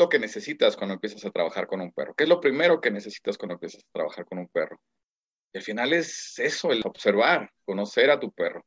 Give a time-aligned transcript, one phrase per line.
[0.00, 2.14] Lo que necesitas cuando empiezas a trabajar con un perro?
[2.14, 4.80] ¿Qué es lo primero que necesitas cuando empiezas a trabajar con un perro?
[5.52, 8.64] Y al final es eso, el observar, conocer a tu perro,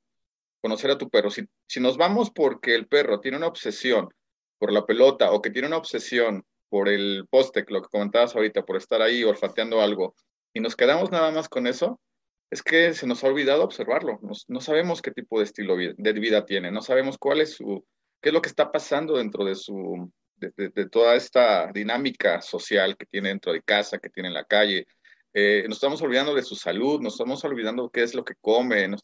[0.62, 1.30] conocer a tu perro.
[1.30, 4.10] Si, si nos vamos porque el perro tiene una obsesión
[4.58, 8.64] por la pelota o que tiene una obsesión por el poste, lo que comentabas ahorita,
[8.64, 10.16] por estar ahí olfateando algo,
[10.54, 12.00] y nos quedamos nada más con eso,
[12.50, 14.20] es que se nos ha olvidado observarlo.
[14.48, 17.84] no sabemos qué tipo de estilo de vida tiene, no sabemos cuál es su,
[18.22, 20.12] qué es lo que está pasando dentro de su,
[20.56, 24.88] de, toda esta dinámica social que tiene dentro de casa, que tiene en la calle.
[25.34, 28.88] Eh, nos estamos olvidando de su salud, nos estamos olvidando qué es lo que come,
[28.88, 29.02] nos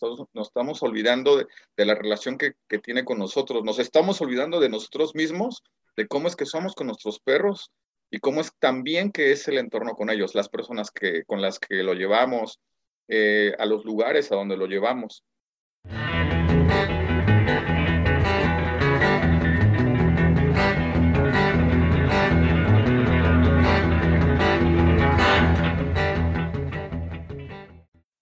[0.47, 5.15] estamos, olvidando de, la relación que, que, tiene con nosotros, nos estamos olvidando de nosotros
[5.15, 5.63] mismos,
[5.97, 7.71] de cómo es que somos con nuestros perros
[8.11, 11.59] y cómo es también que es el entorno con ellos, las personas que, con las
[11.59, 12.59] que lo llevamos,
[13.07, 15.23] eh, a los lugares a donde lo llevamos.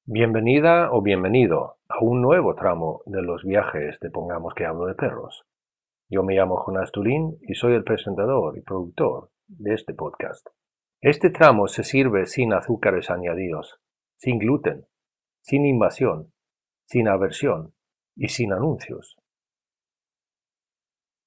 [0.09, 4.95] Bienvenida o bienvenido a un nuevo tramo de los viajes de Pongamos que hablo de
[4.95, 5.43] perros.
[6.09, 10.47] Yo me llamo Jonás Tulín y soy el presentador y productor de este podcast.
[11.01, 13.81] Este tramo se sirve sin azúcares añadidos,
[14.15, 14.85] sin gluten,
[15.41, 16.31] sin invasión,
[16.85, 17.73] sin aversión
[18.15, 19.17] y sin anuncios.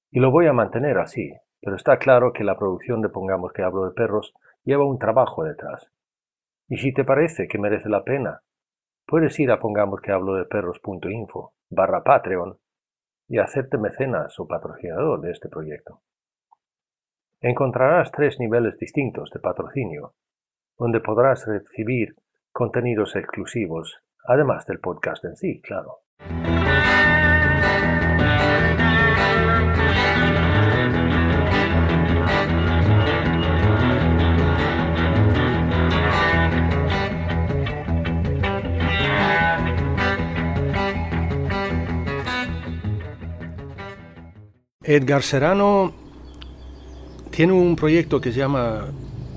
[0.09, 3.61] Y lo voy a mantener así, pero está claro que la producción de Pongamos que
[3.61, 4.33] hablo de perros
[4.63, 5.91] lleva un trabajo detrás.
[6.67, 8.41] Y si te parece que merece la pena
[9.11, 12.57] puedes ir a pongamos que hablo de perros.info barra Patreon
[13.27, 15.99] y hacerte mecenas o patrocinador de este proyecto.
[17.41, 20.13] Encontrarás tres niveles distintos de patrocinio,
[20.77, 22.15] donde podrás recibir
[22.53, 26.03] contenidos exclusivos, además del podcast en sí, claro.
[44.95, 45.93] Edgar Serrano
[47.29, 48.87] tiene un proyecto que se llama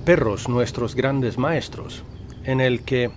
[0.04, 2.02] Perros, nuestros grandes maestros,
[2.42, 3.12] en el que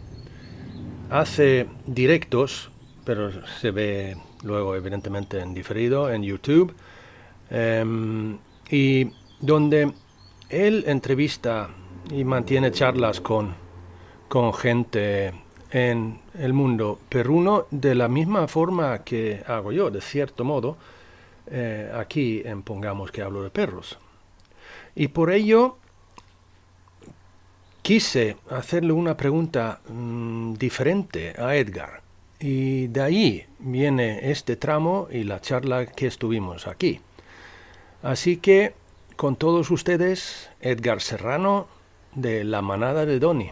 [1.10, 2.70] hace directos,
[3.06, 6.76] pero se ve luego evidentemente en diferido en YouTube,
[7.50, 8.38] em,
[8.70, 9.10] y
[9.42, 9.92] donde
[10.50, 11.70] él entrevista
[12.12, 13.56] y mantiene charlas con,
[14.28, 15.34] con gente
[15.72, 20.78] en el mundo perruno de la misma forma que hago yo, de cierto modo,
[21.50, 23.98] eh, aquí en Pongamos que hablo de perros.
[24.96, 25.78] Y por ello
[27.82, 32.02] quise hacerle una pregunta mm, diferente a Edgar.
[32.40, 37.00] Y de ahí viene este tramo y la charla que estuvimos aquí.
[38.04, 38.74] Así que
[39.16, 41.68] con todos ustedes, Edgar Serrano
[42.14, 43.52] de La Manada de Doni.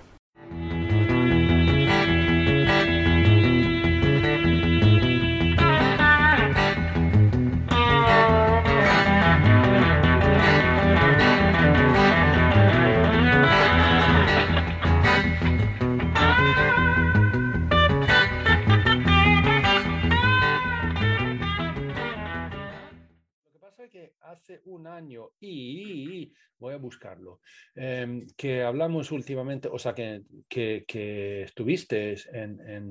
[24.25, 27.41] Hace un año y voy a buscarlo,
[27.75, 32.89] em, que hablamos últimamente, o sea, que, que, estuviste en,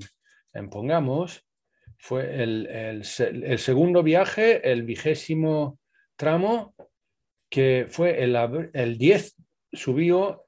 [0.52, 1.44] en, Pongamos,
[1.98, 5.80] fue el, el, segundo viaje, el vigésimo
[6.16, 6.74] tramo,
[7.50, 8.36] que fue el,
[8.72, 9.36] el 10,
[9.72, 10.46] subió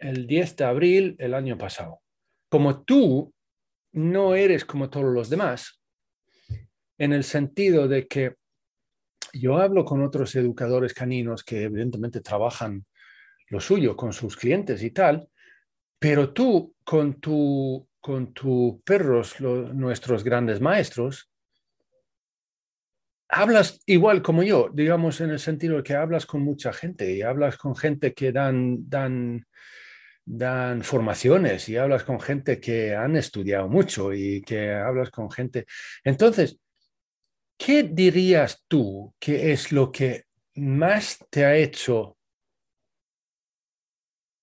[0.00, 2.00] el 10 de abril el año pasado.
[2.48, 3.32] Como tú
[3.92, 5.80] no eres como todos los demás,
[6.98, 8.34] en el sentido de que
[9.34, 12.84] yo hablo con otros educadores caninos que evidentemente trabajan
[13.48, 15.28] lo suyo con sus clientes y tal,
[15.98, 21.30] pero tú con tu con tus perros, nuestros grandes maestros,
[23.30, 27.22] hablas igual como yo, digamos en el sentido de que hablas con mucha gente y
[27.22, 29.46] hablas con gente que dan, dan
[30.26, 35.66] dan formaciones y hablas con gente que han estudiado mucho y que hablas con gente.
[36.02, 36.58] Entonces,
[37.56, 40.24] ¿qué dirías tú que es lo que
[40.56, 42.16] más te ha hecho,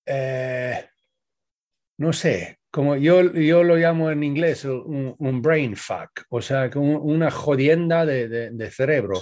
[0.06, 0.88] eh,
[1.98, 7.30] no sé, como yo, yo lo llamo en inglés un, brain fuck, o sea, una
[7.30, 9.20] jodienda de cerebro?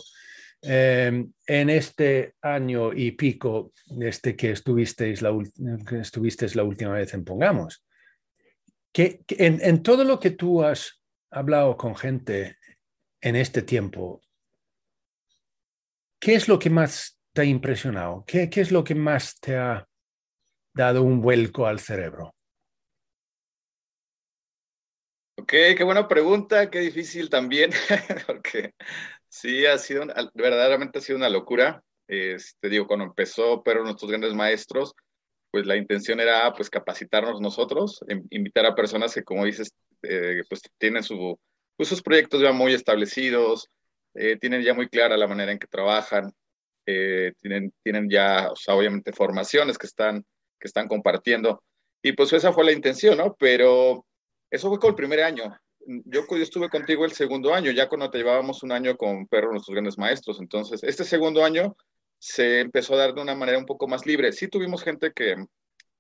[0.63, 5.33] Em, en este año y pico desde que estuvisteis la,
[5.89, 7.83] que estuvisteis la última vez en Pongamos,
[8.93, 12.57] que, en, todo lo que tú has hablado con gente
[13.21, 14.21] en este tiempo,
[16.21, 18.25] ¿qué es lo que más te ha impresionado?
[18.27, 19.87] ¿Qué, es lo que más te ha
[20.75, 22.35] dado un vuelco al cerebro?
[25.37, 27.71] Ok, qué buena pregunta, qué difícil también,
[28.27, 28.75] porque
[29.31, 31.83] Sí, ha sido, verdaderamente ha sido una locura.
[32.09, 34.93] Este, digo, cuando empezó pero nuestros grandes maestros,
[35.53, 38.01] pues la intención era pues capacitarnos nosotros,
[38.31, 39.73] invitar a personas que, como dices,
[40.03, 41.39] eh, pues tienen su,
[41.81, 43.71] pues, sus proyectos ya muy establecidos,
[44.13, 46.31] eh, tienen ya muy clara la manera en que trabajan,
[46.85, 50.23] eh, tienen, tienen ya, o sea, obviamente formaciones que están,
[50.59, 51.63] que están compartiendo.
[52.03, 53.35] Y pues esa fue la intención, ¿no?
[53.39, 54.05] Pero
[54.51, 58.19] eso fue con el primer año yo, estuve contigo el segundo año, ya cuando te
[58.19, 60.39] llevábamos un año con Perro, nuestros grandes maestros.
[60.39, 61.75] Entonces, este segundo año
[62.19, 64.33] se empezó a dar de una manera un poco más libre.
[64.33, 65.37] Sí tuvimos gente que,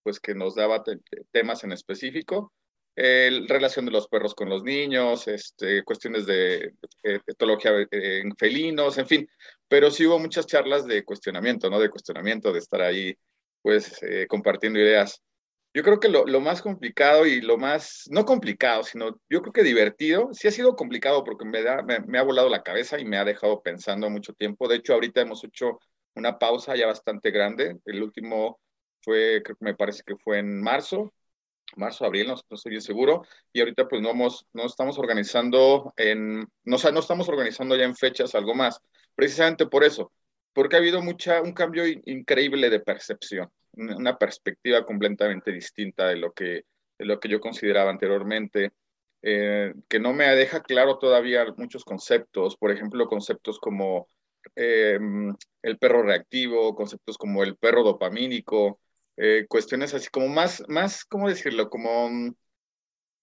[0.03, 0.85] pues, que nos daba
[1.33, 2.53] temas en específico,
[3.01, 8.99] el relación de los perros con los niños, este, cuestiones de etología eh, en felinos,
[8.99, 9.29] en fin,
[9.69, 11.81] pero sí hubo muchas charlas de cuestionamiento, ¿no?
[11.81, 13.17] De cuestionamiento, de estar ahí,
[13.63, 15.23] pues, eh, compartiendo ideas.
[15.73, 19.63] Yo creo que lo, más complicado y lo más, no complicado, sino yo creo que
[19.63, 23.17] divertido, sí ha sido complicado porque me, da, me, ha volado la cabeza y me
[23.17, 24.69] ha dejado pensando mucho tiempo.
[24.69, 25.79] De hecho, ahorita hemos hecho
[26.15, 27.79] una pausa ya bastante grande.
[27.87, 28.61] El último
[29.03, 31.15] fue, creo que me parece que fue en marzo,
[31.77, 33.25] marzo, abril, no, estoy bien seguro.
[33.53, 37.97] Y ahorita pues no, hemos, no estamos organizando en, no, no estamos organizando ya en
[37.97, 38.81] fechas algo más,
[39.15, 40.13] precisamente por eso,
[40.53, 46.33] porque ha habido mucha, un cambio increíble de percepción una perspectiva completamente distinta de lo
[46.33, 46.65] que,
[46.99, 48.73] de lo que yo consideraba anteriormente,
[49.23, 54.09] eh, que no me deja claro todavía muchos conceptos, por ejemplo, conceptos como
[54.57, 54.99] eh,
[55.63, 58.81] el perro reactivo, conceptos como el perro dopamínico,
[59.17, 61.69] eh, cuestiones así como más, más, ¿cómo decirlo?
[61.71, 62.35] Como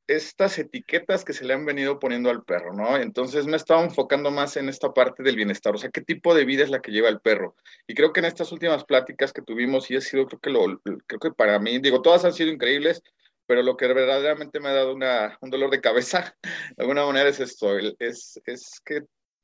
[0.07, 2.97] estas etiquetas que se le han venido poniendo al perro, ¿no?
[2.97, 6.45] Entonces me estaba enfocando más en esta parte del bienestar, o sea, qué tipo de
[6.45, 7.55] vida es la que lleva el perro.
[7.87, 10.79] Y creo que en estas últimas pláticas que tuvimos, y ha sido, creo que, lo,
[11.07, 13.01] creo que para mí, digo, todas han sido increíbles,
[13.45, 16.35] pero lo que verdaderamente me ha dado una, un dolor de cabeza,
[16.77, 19.01] de alguna manera, es esto, es, es que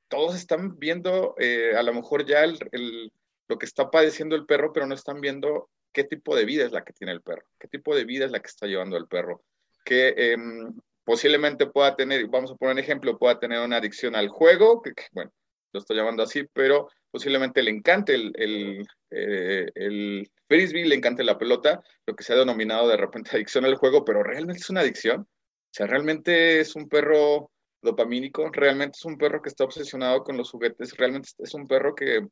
[0.08, 3.12] todos están viendo eh, a lo mejor ya el,
[3.48, 6.72] lo que está padeciendo el perro, pero no están viendo qué tipo de vida es
[6.72, 9.08] la que tiene el perro, qué tipo de vida es la que está llevando el
[9.08, 9.44] perro
[9.84, 10.74] que em,
[11.04, 14.94] posiblemente pueda tener, vamos a poner un ejemplo, pueda tener una adicción al juego, que,
[15.12, 15.32] bueno,
[15.74, 21.24] lo estoy llamando así, pero posiblemente le encante el, el, eh, el, frisbee, le encante
[21.24, 24.70] la pelota, lo que se ha denominado de repente adicción al juego, pero realmente es
[24.70, 25.22] una adicción.
[25.22, 27.52] O sea, realmente es un perro
[27.82, 31.96] dopamínico, realmente es un perro que está obsesionado con los juguetes, realmente es un perro
[31.96, 32.28] que,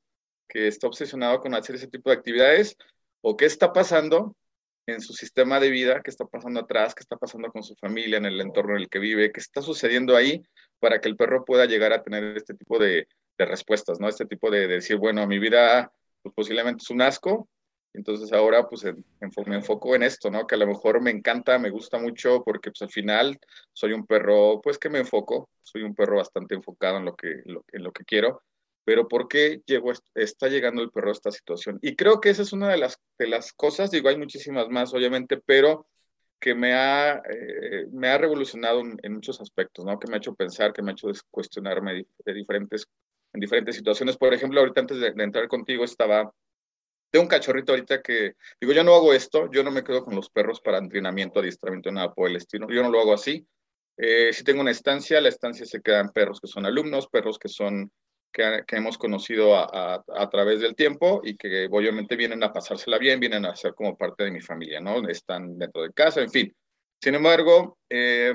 [0.48, 2.78] que está obsesionado con hacer ese tipo de actividades,
[3.22, 4.36] o qué está pasando
[4.88, 8.18] en su sistema de vida, qué está pasando atrás, qué está pasando con su familia,
[8.18, 10.44] en el entorno en el que vive, qué está sucediendo ahí
[10.80, 14.08] para que el perro pueda llegar a tener este tipo de, respuestas, ¿no?
[14.08, 17.50] Este tipo de, decir, bueno, mi vida pues, posiblemente es un asco,
[17.92, 18.84] entonces ahora pues
[19.48, 20.46] me enfoco en esto, ¿no?
[20.46, 23.40] Que a lo mejor me encanta, me gusta mucho porque pues al final
[23.74, 27.32] soy un perro pues que me enfoco, soy un perro bastante enfocado en lo que,
[27.72, 28.44] en lo que quiero
[28.84, 31.80] pero ¿por qué llegó, está llegando el perro a esta situación?
[31.82, 34.94] Y creo que esa es una de las, de las cosas, digo, hay muchísimas más,
[34.94, 35.88] obviamente, pero
[36.42, 40.00] que me ha, eh, me ha revolucionado en, muchos aspectos, ¿no?
[40.00, 42.88] Que me ha hecho pensar, que me ha hecho cuestionarme de diferentes,
[43.32, 44.18] en diferentes situaciones.
[44.18, 46.34] Por ejemplo, ahorita antes de, entrar contigo estaba
[47.12, 50.16] de un cachorrito ahorita que, digo, yo no hago esto, yo no me quedo con
[50.16, 53.46] los perros para entrenamiento, adiestramiento, nada por el estilo, yo no lo hago así.
[53.98, 57.50] Eh, si tengo una estancia, la estancia se quedan perros que son alumnos, perros que
[57.50, 57.92] son
[58.32, 63.46] que, hemos conocido a, través del tiempo y que obviamente vienen a pasársela bien, vienen
[63.46, 65.08] a ser como parte de mi familia, ¿no?
[65.08, 66.56] Están dentro de casa, en fin.
[67.02, 68.34] Sin embargo, eh,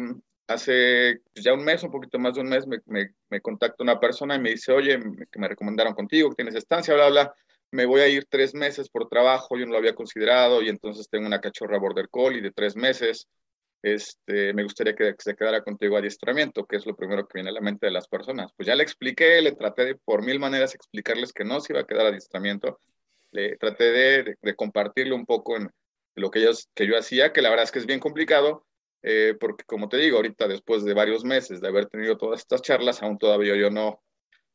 [0.48, 3.98] hace ya un mes, un poquito más de un mes, me, me, me, contacta una
[3.98, 4.98] persona y me dice, oye,
[5.30, 7.34] que me recomendaron contigo, que tienes estancia, bla, bla,
[7.70, 11.08] me voy a ir tres meses por trabajo, yo no lo había considerado y entonces
[11.08, 13.28] tengo una cachorra border collie de tres meses
[13.94, 17.52] este, me gustaría que se quedara contigo adiestramiento, que es lo primero que viene a
[17.52, 18.50] la mente de las personas.
[18.56, 21.82] Pues ya le expliqué, le traté de por mil maneras explicarles que no se iba
[21.82, 22.80] a quedar adiestramiento,
[23.30, 25.70] le traté de, de, compartirle un poco en,
[26.16, 28.66] lo que yo, que yo hacía, que la verdad es que es bien complicado,
[29.02, 32.62] eh, porque como te digo, ahorita después de varios meses de haber tenido todas estas
[32.62, 34.02] charlas, aún todavía yo no,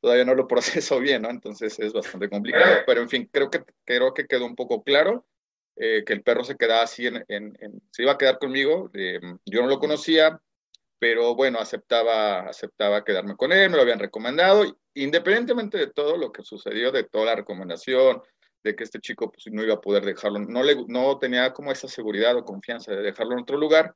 [0.01, 1.29] todavía no lo proceso bien, ¿no?
[1.29, 5.25] Entonces es bastante complicado, pero en fin, creo que, creo que quedó un poco claro
[5.83, 7.25] eh, que el perro se quedaba así, en,
[7.89, 10.39] se iba a quedar conmigo, yo no lo conocía,
[10.99, 16.31] pero bueno, aceptaba, aceptaba quedarme con él, me lo habían recomendado, independientemente de todo lo
[16.31, 18.21] que sucedió, de toda la recomendación,
[18.63, 21.71] de que este chico pues, no iba a poder dejarlo, no, le, no tenía como
[21.71, 23.95] esa seguridad o confianza de dejarlo en otro lugar,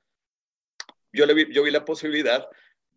[1.14, 2.48] yo, le vi, yo vi la posibilidad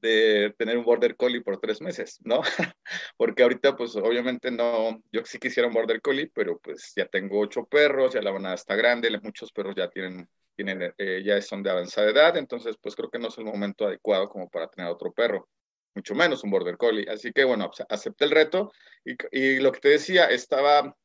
[0.00, 2.40] de tener un border collie por tres meses, ¿no?
[3.17, 7.40] Porque ahorita, pues obviamente no, yo sí quisiera un border collie, pero pues ya tengo
[7.40, 11.62] ocho perros, ya la manada está grande, muchos perros ya tienen, tienen eh, ya son
[11.62, 14.90] de avanzada edad, entonces pues creo que no es el momento adecuado como para tener
[14.90, 15.49] otro perro,
[15.95, 17.09] mucho menos un border collie.
[17.11, 18.73] Así que bueno, acepté el reto
[19.05, 20.97] y, y lo que te decía, estaba,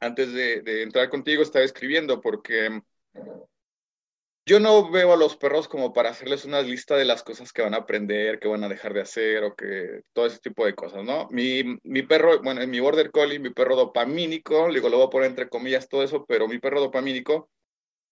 [0.00, 2.82] antes de, de entrar contigo, estaba escribiendo porque
[4.44, 7.62] yo no veo a los perros como para hacerles una lista de las cosas que
[7.62, 10.74] van a aprender, que van a dejar de hacer o que todo ese tipo de
[10.74, 11.28] cosas, ¿no?
[11.30, 15.30] Mi, mi perro, bueno, mi border collie, mi perro dopamínico, digo, lo voy a poner
[15.30, 17.50] entre comillas todo eso, pero mi perro dopamínico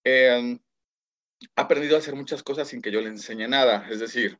[0.04, 0.58] eh,
[1.56, 3.86] ha aprendido a hacer muchas cosas sin que yo le enseñe nada.
[3.90, 4.38] Es decir,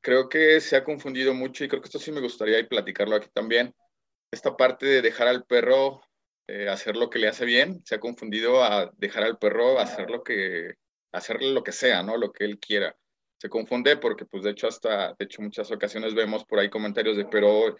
[0.00, 3.28] creo que se ha confundido mucho y creo que esto sí me gustaría platicarlo aquí
[3.32, 3.74] también.
[4.30, 6.02] Esta parte de dejar al perro
[6.46, 10.10] eh, hacer lo que le hace bien, se ha confundido a dejar al perro hacer
[10.10, 10.74] lo que
[11.12, 12.16] hacerle lo que sea, ¿no?
[12.16, 12.96] Lo que él quiera.
[13.38, 17.16] Se confunde porque, pues, de hecho, hasta, de hecho, muchas ocasiones vemos por ahí comentarios
[17.16, 17.76] de, pero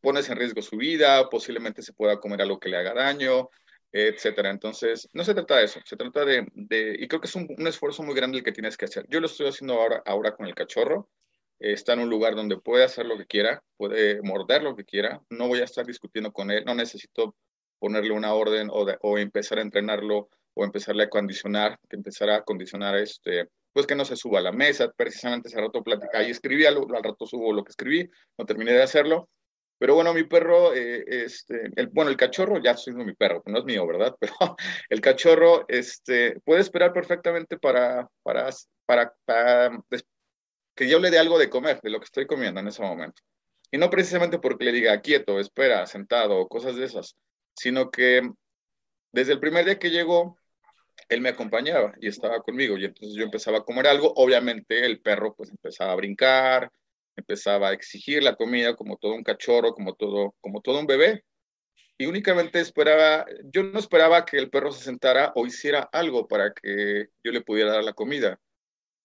[0.00, 3.50] pones en riesgo su vida, posiblemente se pueda comer algo que le haga daño,
[3.92, 4.50] etcétera.
[4.50, 7.46] Entonces, no se trata de eso, se trata de, de y creo que es un,
[7.56, 9.06] un, esfuerzo muy grande el que tienes que hacer.
[9.08, 11.10] Yo lo estoy haciendo ahora, ahora con el cachorro.
[11.58, 15.22] está en un lugar donde puede hacer lo que quiera, puede morder lo que quiera.
[15.30, 17.36] No voy a estar discutiendo con él, no necesito
[17.78, 22.42] ponerle una orden o, o empezar a entrenarlo o empezarle a condicionar, que empezara a
[22.44, 26.30] condicionar este, pues que no se suba a la mesa, precisamente ese rato platicaba y
[26.30, 28.08] escribí, al, al, rato subo lo que escribí,
[28.38, 29.28] no terminé de hacerlo,
[29.78, 33.58] pero bueno, mi perro, eh, este, el, bueno, el cachorro, ya soy mi perro, no
[33.58, 34.16] es mío, ¿verdad?
[34.20, 34.32] Pero
[34.88, 38.50] el cachorro este, puede esperar perfectamente para, para,
[38.86, 39.82] para, para
[40.74, 43.20] que yo le dé algo de comer, de lo que estoy comiendo en ese momento.
[43.70, 47.16] Y no precisamente porque le diga quieto, espera, sentado, cosas de esas,
[47.54, 48.22] sino que
[49.12, 50.38] desde el primer día que llegó,
[51.08, 55.00] él me acompañaba y estaba conmigo y entonces yo empezaba a comer algo, obviamente el
[55.00, 56.70] perro pues empezaba a brincar,
[57.16, 61.24] empezaba a exigir la comida como todo un cachorro, como todo, como todo un bebé.
[61.96, 66.52] Y únicamente esperaba, yo no esperaba que el perro se sentara o hiciera algo para
[66.52, 68.40] que yo le pudiera dar la comida,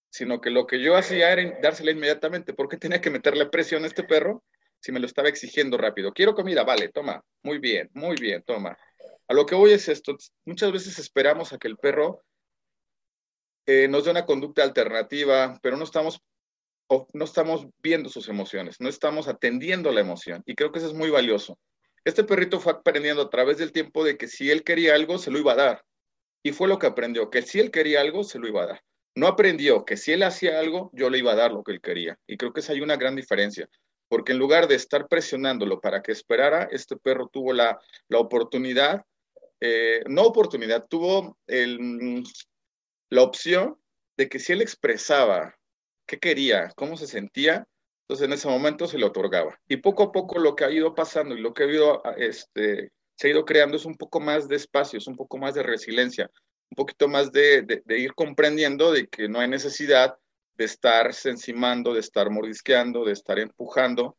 [0.09, 2.53] sino que lo que yo hacía era dársela inmediatamente.
[2.53, 4.43] ¿Por qué tenía que meterle presión a este perro
[4.79, 6.13] si me lo estaba exigiendo rápido?
[6.13, 8.75] Quiero comida, vale, toma, muy bien, muy bien, toma.
[9.29, 12.23] A lo que voy es esto, muchas veces esperamos a que el perro
[13.67, 16.19] eh, nos dé una conducta alternativa, pero no estamos,
[17.13, 20.41] no estamos viendo sus emociones, no estamos atendiendo la emoción.
[20.47, 21.59] Y creo que eso es muy valioso.
[22.03, 25.29] Este perrito fue aprendiendo a través del tiempo de que si él quería algo, se
[25.29, 25.85] lo iba a dar.
[26.41, 28.81] Y fue lo que aprendió, que si él quería algo, se lo iba a dar.
[29.13, 31.81] No aprendió que si él hacía algo, yo le iba a dar lo que él
[31.81, 32.17] quería.
[32.25, 33.69] Y creo que esa hay una gran diferencia,
[34.07, 39.05] porque en lugar de estar presionándolo para que esperara, este perro tuvo la, la oportunidad
[39.61, 42.23] eh, no oportunidad, tuvo el,
[43.09, 43.77] la opción
[44.17, 45.55] de que si él expresaba
[46.05, 47.67] qué quería, cómo se sentía,
[48.03, 49.59] entonces en ese momento se le otorgaba.
[49.67, 52.91] Y poco a poco lo que ha ido pasando y lo que ha ido, este,
[53.15, 55.63] se ha ido creando es un poco más de espacio, es un poco más de
[55.63, 56.29] resiliencia,
[56.71, 60.17] un poquito más de ir comprendiendo de que no hay necesidad
[60.59, 64.17] de estarse encimando, de estar mordisqueando, de estar empujando.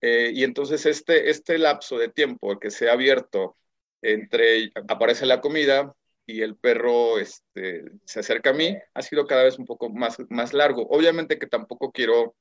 [0.00, 3.56] Eh, y entonces este, este lapso de tiempo que se ha abierto
[4.04, 5.94] entre aparece la comida
[6.26, 10.16] y el perro este, se acerca a mí, ha sido cada vez un poco más,
[10.30, 10.86] más largo.
[10.90, 12.34] Obviamente que tampoco quiero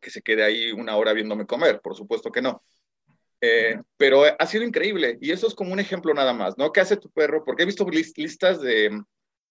[0.00, 2.62] que se quede ahí una hora viéndome comer, por supuesto que no.
[3.40, 6.72] Eh, pero ha sido increíble y eso es como un ejemplo nada más, ¿no?
[6.72, 7.44] ¿Qué hace tu perro?
[7.44, 8.90] Porque he visto listas de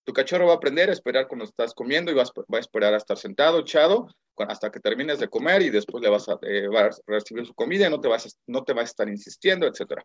[0.03, 2.97] tu cachorro va a aprender a esperar cuando estás comiendo y va a, esperar a
[2.97, 6.85] estar sentado, echado, hasta que termines de comer y después le vas a, eh, va
[6.85, 10.03] a recibir su comida y no te, vas no te va a estar insistiendo, etcétera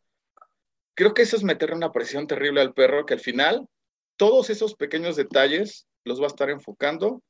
[0.96, 3.68] creo que eso es meterle una presión terrible al perro que al final
[4.16, 7.22] todos esos pequeños detalles los va a estar enfocando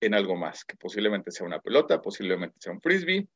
[0.00, 3.26] en algo más, que posiblemente sea una pelota, posiblemente sea un frisbee.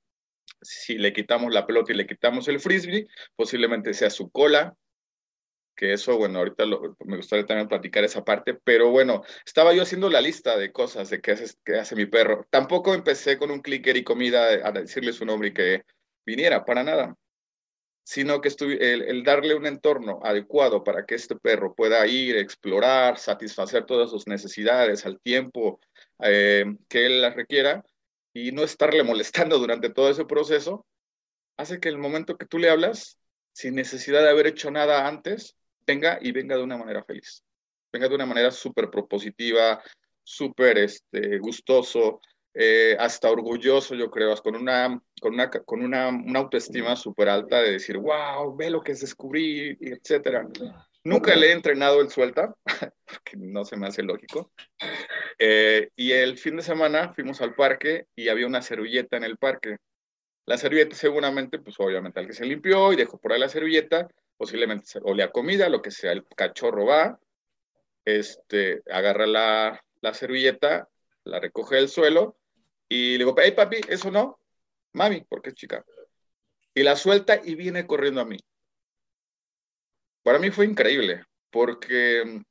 [0.61, 3.07] Si le quitamos la pelota y le quitamos el frisbee,
[3.37, 4.75] posiblemente sea su cola,
[5.77, 6.65] que eso, bueno, ahorita
[7.05, 11.09] me gustaría también platicar esa parte, pero bueno, estaba yo haciendo la lista de cosas
[11.09, 12.45] de qué hace, qué hace mi perro.
[12.51, 15.85] Tampoco empecé con un clicker y comida a decirle su nombre y que
[16.27, 17.17] viniera, para nada
[18.09, 18.49] sino que
[18.81, 24.27] el, darle un entorno adecuado para que este perro pueda ir, explorar, satisfacer todas sus
[24.27, 25.79] necesidades al tiempo
[26.21, 27.85] eh, que él las requiera
[28.33, 30.87] y no estarle molestando durante todo ese proceso,
[31.59, 33.19] hace que el momento que tú le hablas,
[33.53, 35.55] sin necesidad de haber hecho nada antes,
[35.87, 37.45] venga y venga de una manera feliz,
[37.93, 39.83] venga de una manera súper propositiva,
[40.23, 42.23] súper este, gustoso,
[42.55, 47.63] eh, hasta orgulloso, yo creo, con una, con una, con una, una autoestima súper alta
[47.63, 50.49] de decir, wow, ve lo que es descubrir, etcétera.
[51.05, 52.55] Nunca le he entrenado el suelta,
[53.07, 54.53] porque no se me hace lógico.
[55.39, 59.39] Eh, y el fin de semana fuimos al parque y había una servilleta en el
[59.39, 59.77] parque.
[60.45, 64.09] La servilleta seguramente, pues obviamente al que se limpió y dejó por ahí la servilleta,
[64.37, 67.21] posiblemente olía comida, lo que sea, el cachorro va,
[68.05, 70.89] este, agarra la, la servilleta,
[71.29, 72.39] la recoge del suelo
[72.89, 74.41] y le digo, hey papi, eso no,
[74.93, 75.85] mami, porque es chica.
[76.75, 78.39] Y la suelta y viene corriendo a mí.
[80.23, 82.43] Para mí fue increíble, porque mm,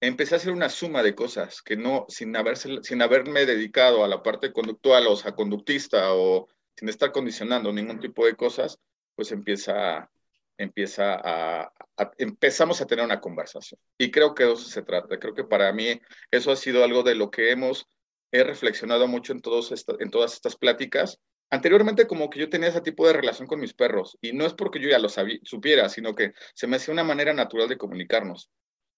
[0.00, 4.08] empecé a hacer una suma de cosas que no, sin, haberse, sin haberme dedicado a
[4.08, 8.78] la parte conductual o sea, conductista o sin estar condicionando ningún tipo de cosas,
[9.14, 10.10] pues empieza,
[10.62, 11.72] empieza a,
[12.18, 13.80] empezamos a tener una conversación.
[13.98, 15.18] Y creo que eso se trata.
[15.18, 16.00] Creo que para mí
[16.30, 17.88] eso ha sido algo de lo que hemos
[18.32, 21.18] he reflexionado mucho en, todas estas pláticas.
[21.50, 24.54] Anteriormente como que yo tenía ese tipo de relación con mis perros y no es
[24.54, 25.08] porque yo ya lo
[25.42, 28.50] supiera, sino que se me hacía una manera natural de comunicarnos.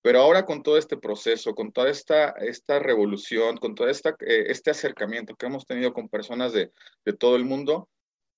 [0.03, 2.35] Pero ahora con todo este proceso, con toda esta,
[2.81, 6.71] revolución, con todo esta, eh, este acercamiento que hemos tenido con personas de
[7.19, 7.89] todo el mundo,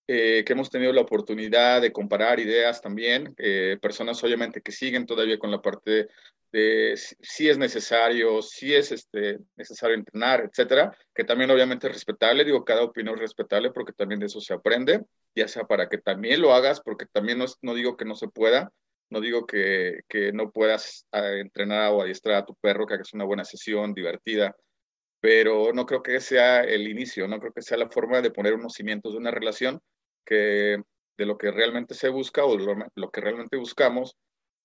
[0.07, 5.07] eh, que hemos tenido la oportunidad de comparar ideas también, eh, personas obviamente que siguen
[5.07, 6.09] todavía con la parte
[6.53, 12.45] de, si es necesario, si es este, necesario entrenar, etcétera, que también obviamente es respetable,
[12.45, 15.99] digo, cada opinión es respetable porque también de eso se aprende, ya sea para que
[15.99, 18.73] también lo hagas, porque también no, no digo que no se pueda,
[19.11, 23.15] no digo que, que no puedas ah, entrenar o adiestrar a tu perro, que hagas
[23.15, 24.55] una buena sesión divertida,
[25.21, 28.55] pero no creo que sea el inicio, no creo que sea la forma de poner
[28.55, 29.81] unos cimientos de una relación,
[30.25, 30.83] que
[31.17, 34.17] de lo que realmente se busca o lo, que realmente buscamos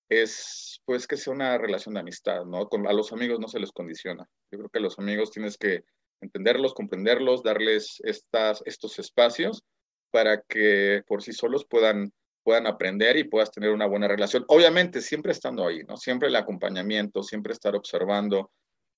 [0.08, 2.68] es pues que sea una relación de amistad, ¿no?
[2.68, 4.26] Con, a los amigos no se les condiciona.
[4.50, 5.84] Yo creo que a los amigos tienes que
[6.20, 9.62] entenderlos, comprenderlos, darles estas, estos espacios
[10.10, 14.44] para que por sí solos puedan, puedan aprender y puedas tener una buena relación.
[14.48, 15.96] Obviamente, siempre estando ahí, ¿no?
[15.96, 18.50] Siempre el acompañamiento, siempre estar observando.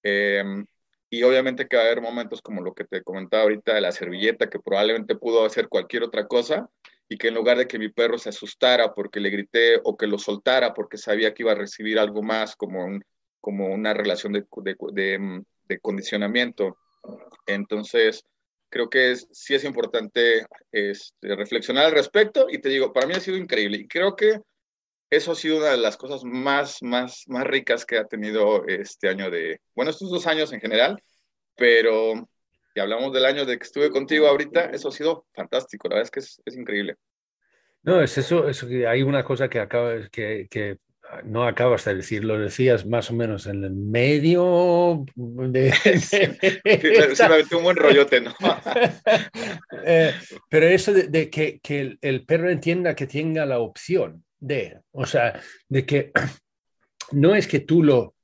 [0.02, 0.64] Em,
[1.12, 3.92] y obviamente que va a haber momentos como lo que te comentaba ahorita de la
[3.92, 6.70] servilleta, que probablemente pudo hacer cualquier otra cosa
[7.06, 10.06] y que en lugar de que mi perro se asustara porque le grité o que
[10.06, 13.04] lo soltara porque sabía que iba a recibir algo más como, un,
[13.42, 14.46] como una relación de,
[14.94, 16.78] de, de, condicionamiento.
[17.46, 18.24] Entonces,
[18.70, 23.20] creo que sí es importante este, reflexionar al respecto y te digo, para mí ha
[23.20, 24.40] sido increíble y creo que
[25.12, 29.10] eso ha sido una de las cosas más, más, más ricas que ha tenido este
[29.10, 31.02] año de, bueno, estos dos años en general,
[31.54, 32.26] pero
[32.72, 36.06] si hablamos del año de que estuve contigo ahorita, eso ha sido fantástico, la verdad
[36.06, 36.96] es que es, es increíble.
[37.82, 40.78] No, es eso, eso que hay una cosa que acaba, que, que
[41.24, 45.72] no acabas de decir, lo decías más o menos en el medio de...
[46.00, 48.34] sí, un buen rollote, ¿no?
[49.84, 50.14] Eh,
[50.48, 54.80] pero eso de, de que, que el, el, perro entienda que tenga la opción de,
[54.90, 56.12] o sea, de que
[57.12, 58.16] no es que tú lo,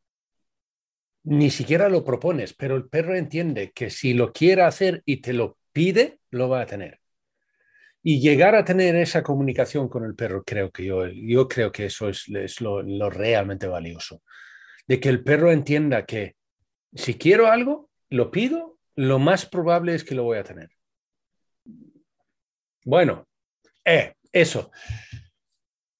[1.22, 5.32] ni siquiera lo propones, pero el perro entiende que si lo quiere hacer y te
[5.32, 7.00] lo pide, lo va a tener.
[8.02, 11.86] Y llegar a tener esa comunicación con el perro, creo que yo, yo creo que
[11.86, 12.28] eso es,
[12.60, 14.22] lo, lo realmente valioso.
[14.86, 16.34] De que el perro entienda que
[16.94, 20.70] si quiero algo, lo pido, lo más probable es que lo voy a tener.
[22.84, 23.28] Bueno,
[23.84, 24.70] eh, eso.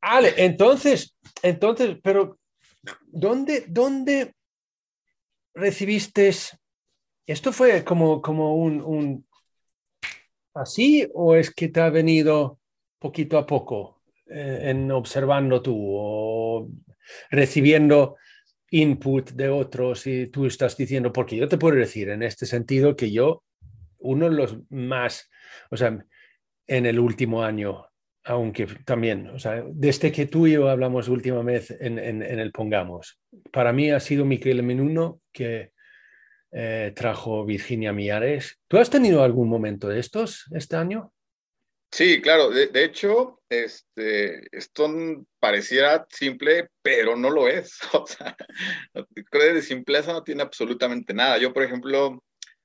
[0.01, 2.39] Ale, entonces, entonces, pero
[3.07, 4.35] ¿dónde, dónde
[5.55, 6.31] recibiste?
[7.27, 9.27] ¿Esto fue como, como un, un
[10.55, 12.59] así o es que te ha venido
[12.99, 16.71] poquito a poco eh, en observando tú o
[17.31, 18.17] recibiendo
[18.71, 22.97] input de otros y tú estás diciendo, porque yo te puedo decir en este sentido
[22.97, 23.45] que yo,
[23.99, 25.31] uno de los más,
[25.71, 26.05] o sea,
[26.67, 27.88] en el último año
[28.29, 32.53] aunque también, o sea, desde que tú y yo hablamos última vez en, en, el
[32.53, 33.19] Pongamos,
[33.51, 35.73] para mí ha sido Miquel Menuno que
[36.53, 38.59] eh, trajo Virginia Miares.
[38.69, 41.11] ¿Tú has tenido algún momento de estos este año?
[41.91, 42.51] Sí, claro.
[42.51, 44.91] De, hecho, este, esto
[45.41, 47.79] pareciera simple, pero no lo es.
[47.95, 48.37] O sea,
[49.31, 51.39] creo de simpleza no tiene absolutamente nada.
[51.39, 52.23] Yo, por ejemplo,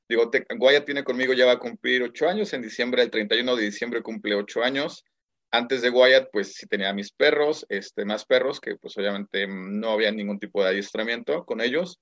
[0.10, 2.52] digo, Guaya tiene conmigo, ya va a cumplir ocho años.
[2.52, 5.06] En diciembre, el 31 de diciembre cumple ocho años
[5.54, 9.92] antes de Wyatt, pues sí tenía mis perros, este, más perros, que pues obviamente no
[9.92, 12.00] había ningún tipo de adiestramiento con ellos.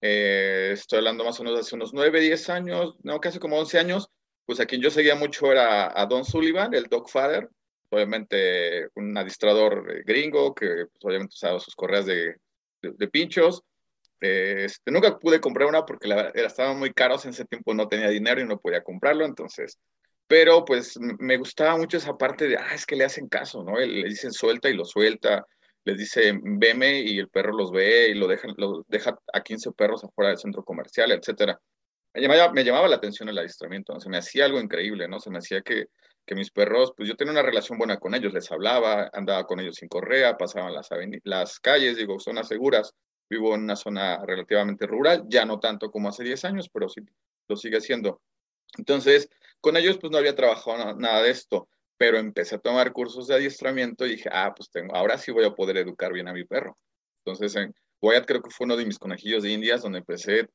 [0.00, 3.58] Eh, estoy hablando más o menos de hace unos 9, 10 años, no, casi como
[3.58, 4.08] 11 años,
[4.46, 7.50] pues a quien yo seguía mucho era a Don Sullivan, el Dog Father,
[7.90, 12.36] obviamente un adiestrador eh, gringo que pues, obviamente usaba sus correas de,
[12.80, 13.62] de, pinchos.
[14.18, 18.08] Este, nunca pude comprar una porque la, estaban muy caros, en ese tiempo no tenía
[18.08, 19.78] dinero y no podía comprarlo, entonces,
[20.28, 23.78] pero pues me gustaba mucho esa parte de, ah, es que le hacen caso, ¿no?
[23.78, 25.46] Le dicen suelta y lo suelta,
[25.84, 29.72] les dice veme y el perro los ve y lo, deja, lo deja a 15
[29.72, 31.58] perros afuera del centro comercial, etcétera.
[32.14, 35.18] Me llamaba, me llamaba la atención el adiestramiento, se me hacía algo increíble, ¿no?
[35.18, 35.86] Se me hacía que,
[36.26, 39.60] que mis perros, pues yo tenía una relación buena con ellos, les hablaba, andaba con
[39.60, 40.90] ellos sin correa, pasaban las,
[41.24, 42.92] las calles, digo, zonas seguras.
[43.30, 47.02] Vivo en una zona relativamente rural, ya no tanto como hace 10 años, pero sí
[47.46, 48.22] lo sigue siendo.
[48.76, 49.28] Entonces,
[49.60, 53.34] con ellos pues no había trabajado nada de esto, pero empecé a tomar cursos de
[53.34, 56.44] adiestramiento y dije, ah, pues tengo, ahora sí voy a poder educar bien a mi
[56.44, 56.78] perro.
[57.24, 60.48] Entonces, en Wyatt creo que fue uno de mis conejillos de indias donde empecé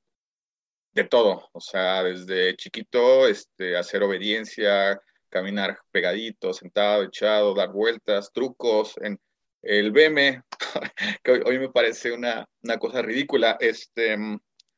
[0.93, 8.31] de todo, o sea, desde chiquito, este, hacer obediencia, caminar pegadito, sentado, echado, dar vueltas,
[8.31, 9.19] trucos, en
[9.63, 10.43] el BM,
[11.23, 13.57] que hoy, me parece una, una, cosa ridícula.
[13.59, 14.15] Este,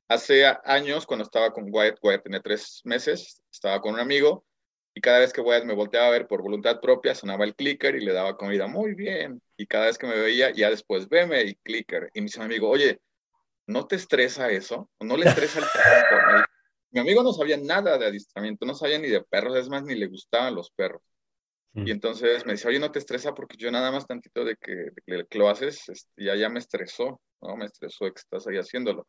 [0.07, 4.45] hace años, cuando estaba con Wyatt, Wyatt tenía tres meses, estaba con un amigo,
[4.93, 7.95] y cada vez que Wyatt me volteaba a ver por voluntad propia, sonaba el clicker
[7.95, 9.41] y le daba comida muy bien.
[9.57, 12.09] Y cada vez que me veía, ya después, veme y clicker.
[12.13, 13.01] Y me dice mi amigo, oye,
[13.67, 14.89] ¿no te estresa eso?
[15.01, 16.45] ¿No le estresa el perro?
[16.91, 19.95] Mi amigo no sabía nada de adiestramiento, no sabía ni de perros, es más, ni
[19.95, 21.01] le gustaban los perros.
[21.73, 21.89] Y mm.
[21.89, 24.91] entonces me decía, oye, no te estresa porque yo nada más tantito de que,
[25.31, 27.57] lo haces, este, ya, ya me estresó, ¿no?
[27.57, 29.05] Me estresó que estás ahí haciéndolo.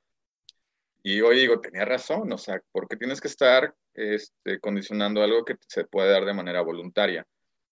[1.09, 5.45] Y hoy digo, tenía razón, o sea, ¿por qué tienes que estar este, condicionando algo
[5.45, 7.25] que se puede dar de manera voluntaria?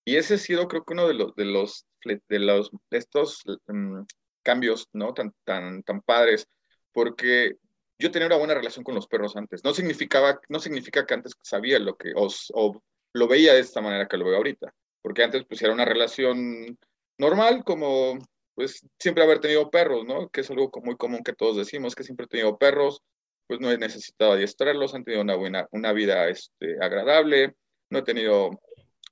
[0.05, 4.03] Y ese ha sido, creo que uno de los, de los, de los, estos mm,
[4.45, 5.15] cambios, ¿no?
[5.15, 6.47] Tan, tan, tan padres,
[6.93, 7.57] porque
[7.99, 9.65] yo tenía una buena relación con los perros antes.
[9.65, 12.83] No significaba, no significa que antes sabía lo que, o, o,
[13.15, 14.73] lo veía de esta manera que lo veo ahorita.
[15.03, 16.79] Porque antes pues era una relación
[17.19, 18.17] normal, como
[18.55, 20.29] pues siempre haber tenido perros, ¿no?
[20.29, 23.03] Que es algo muy común que todos decimos, que siempre he tenido perros,
[23.47, 27.55] pues no he necesitado adiestrarlos, han tenido una buena, una vida este, agradable,
[27.91, 28.51] no he tenido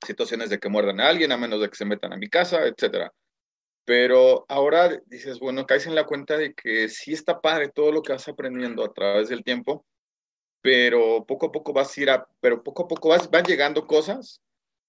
[0.05, 2.65] situaciones de que muerdan a alguien a menos de que se metan a mi casa,
[2.65, 3.11] etcétera.
[3.85, 8.01] Pero ahora dices, bueno, caes en la cuenta de que sí está padre todo lo
[8.01, 9.85] que vas aprendiendo a través del tiempo,
[10.61, 13.85] pero poco a poco vas a ir a, pero poco a poco vas, van llegando
[13.85, 14.41] cosas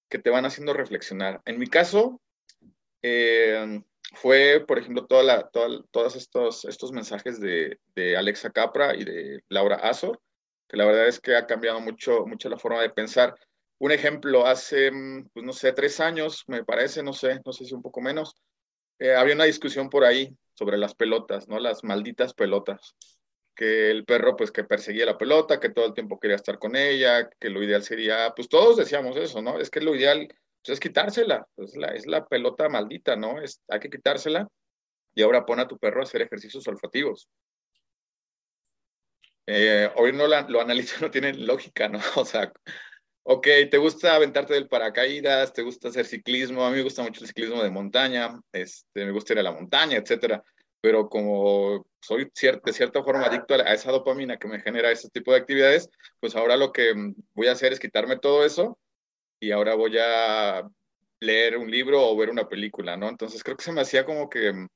[0.09, 1.41] que te van haciendo reflexionar.
[1.45, 2.21] En mi caso,
[3.01, 3.81] eh,
[4.13, 9.41] fue, por ejemplo, toda la, todos estos, estos mensajes de, de, Alexa Capra y de
[9.49, 10.21] Laura Azor,
[10.67, 13.35] que la verdad es que ha cambiado mucho, mucho la forma de pensar.
[13.79, 14.91] Un ejemplo, hace,
[15.33, 18.35] pues no sé, tres años, me parece, no sé, no sé si un poco menos,
[18.99, 21.59] eh, había una discusión por ahí sobre las pelotas, ¿no?
[21.59, 22.95] Las malditas pelotas.
[23.55, 26.75] Que el perro, pues, que perseguía la pelota, que todo el tiempo quería estar con
[26.75, 29.59] ella, que lo ideal sería, pues todos decíamos eso, ¿no?
[29.59, 30.27] Es que lo ideal
[30.65, 33.39] pues, es quitársela, es la, es la pelota maldita, ¿no?
[33.41, 34.47] Es, hay que quitársela
[35.13, 37.29] y ahora pon a tu perro a hacer ejercicios olfativos.
[39.47, 41.99] Eh, hoy no lo analizo, no tiene lógica, ¿no?
[42.15, 42.51] O sea,
[43.27, 45.51] Ok, ¿te gusta aventarte del paracaídas?
[45.51, 46.63] ¿Te gusta hacer ciclismo?
[46.63, 49.51] A mí me gusta mucho el ciclismo de montaña, este, me gusta ir a la
[49.51, 50.43] montaña, etcétera.
[50.79, 55.31] Pero como soy de cierta forma adicto a, esa dopamina que me genera ese tipo
[55.31, 56.93] de actividades, pues ahora lo que
[57.33, 58.77] voy a hacer es quitarme todo eso
[59.39, 60.67] y ahora voy a
[61.19, 63.09] leer un libro o ver una película, ¿no?
[63.09, 64.67] Entonces creo que se me hacía como que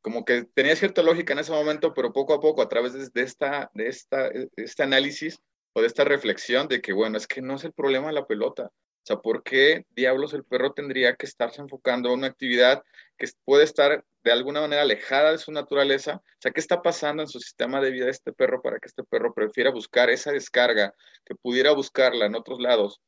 [0.00, 3.22] como que tenía cierta lógica en ese momento, pero poco a poco, a través de,
[3.22, 5.40] esta, de, esta, de este análisis,
[5.80, 8.64] de esta reflexión de que, bueno, es que no es el problema la pelota.
[8.66, 12.82] O sea, ¿por qué diablos el perro tendría que estarse enfocando en una actividad
[13.16, 16.16] que puede estar de alguna manera alejada de su naturaleza?
[16.16, 18.88] O sea, ¿qué está pasando en su sistema de vida de este perro para que
[18.88, 23.00] este perro prefiera buscar esa descarga, que pudiera buscarla en otros lados,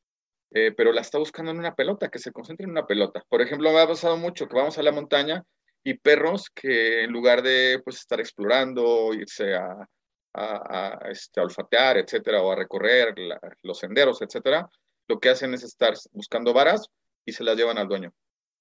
[0.51, 3.23] eh, pero la está buscando en una pelota, que se concentre en una pelota?
[3.29, 5.43] Por ejemplo, me ha pasado mucho que vamos a la montaña
[5.83, 9.87] y perros que en lugar de pues estar explorando, irse a,
[10.33, 13.15] a, este, olfatear, etcétera, o a recorrer
[13.63, 14.69] los senderos, etcétera,
[15.07, 16.87] lo que hacen es estar buscando varas
[17.25, 18.13] y se las llevan al dueño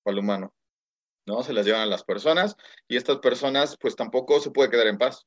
[0.05, 0.55] o al humano,
[1.26, 1.42] ¿no?
[1.42, 2.57] Se las llevan a las personas
[2.88, 5.26] y estas personas, pues tampoco se puede quedar en paz.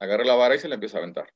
[0.00, 1.32] Agarra la vara y se la empieza a aventar.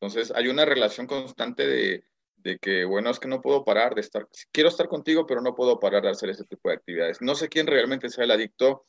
[0.00, 2.04] Entonces, hay una relación constante de,
[2.46, 5.54] de que, bueno, es que no puedo parar de estar, quiero estar contigo, pero no
[5.54, 7.20] puedo parar de hacer ese tipo de actividades.
[7.20, 8.86] No sé quién realmente sea el adicto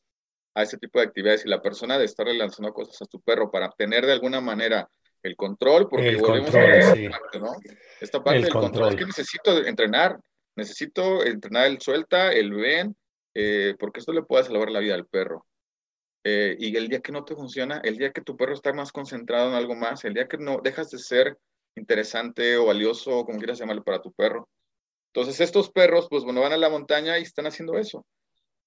[0.54, 3.50] a ese tipo de actividades y la persona de estarle lanzando cosas a tu perro
[3.50, 4.88] para obtener de alguna manera
[5.24, 7.56] el control, porque volvemos a ¿no?
[8.00, 8.90] Esta parte del control.
[8.90, 10.20] es que necesito entrenar.
[10.56, 12.96] Necesito entrenar el suelta, el ven,
[13.36, 15.46] eh, porque esto le puede salvar la vida al perro.
[16.24, 18.92] Eh, y el día que no te funciona, el día que tu perro está más
[18.92, 21.38] concentrado en algo más, el día que no dejas de ser
[21.80, 24.50] interesante o valioso, como quieras llamarlo para tu perro.
[25.14, 28.06] Entonces estos perros, pues bueno, van a la montaña y están haciendo eso.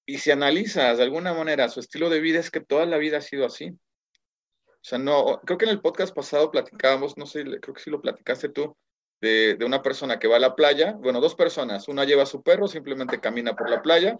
[0.06, 3.18] Y si analizas de alguna manera su estilo de vida, es que toda la vida
[3.18, 3.70] ha sido así.
[4.66, 7.90] O sea, no, creo que en el podcast pasado platicábamos, no sé, creo que sí
[7.90, 8.76] lo platicaste tú,
[9.20, 12.26] de, de, una persona que va a la playa, bueno, dos personas, una lleva a
[12.26, 14.18] su perro, simplemente camina por la playa,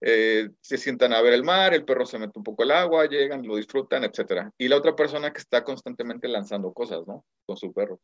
[0.00, 3.06] eh, se sientan a ver el mar, el perro se mete un poco al agua,
[3.06, 4.50] llegan, lo disfrutan, etc.
[4.56, 7.24] Y la otra persona que está constantemente lanzando cosas, ¿no?
[7.44, 8.00] Con su perro.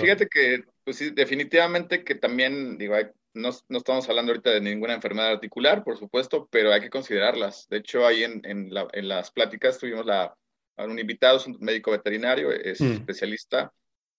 [0.00, 2.94] Fíjate que, pues sí, definitivamente que también, digo,
[3.34, 7.66] no, no, estamos hablando ahorita de ninguna enfermedad articular, por supuesto, pero hay que considerarlas.
[7.68, 10.34] De hecho, ahí en, en, la, en las pláticas tuvimos la,
[10.76, 12.92] un invitado, es un médico veterinario, es mm.
[12.92, 13.72] especialista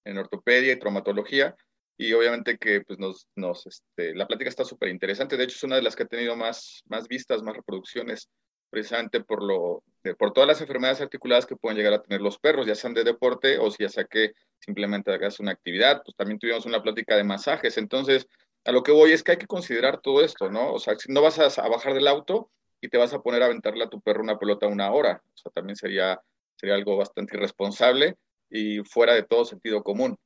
[0.05, 1.55] en ortopedia y traumatología,
[1.97, 5.63] y obviamente que pues nos, nos este, la plática está súper interesante, de hecho es
[5.63, 8.29] una de las que ha tenido más, más vistas, más reproducciones,
[8.69, 9.83] precisamente por, lo,
[10.17, 13.03] por todas las enfermedades articuladas que pueden llegar a tener los perros, ya sean de
[13.03, 17.15] deporte o si ya sea que simplemente hagas una actividad, pues también tuvimos una plática
[17.15, 18.27] de masajes, entonces
[18.65, 20.73] a lo que voy es que hay que considerar todo esto, ¿no?
[20.73, 22.51] O sea, si no vas a, bajar del auto
[22.81, 25.37] y te vas a poner a aventarle a tu perro una pelota una hora, o
[25.37, 26.21] sea, también sería
[26.59, 28.17] sería algo bastante irresponsable
[28.49, 30.17] y fuera de todo sentido común.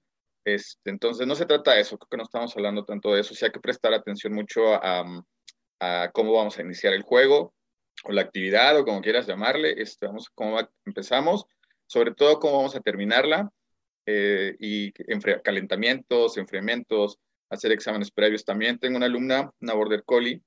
[0.46, 3.36] Este, entonces, no se trata de eso, creo que no estamos hablando tanto de eso,
[3.36, 5.06] sí hay que prestar atención mucho a,
[5.80, 7.54] a cómo vamos a iniciar el juego
[8.04, 11.46] o la actividad o como quieras llamarle, este, vamos, cómo empezamos,
[11.88, 13.50] sobre todo cómo vamos a terminarla
[14.06, 14.92] eh, y
[15.44, 18.46] calentamientos, enfriamientos, hacer exámenes previos.
[18.46, 20.42] También tengo una alumna, una Border Collie,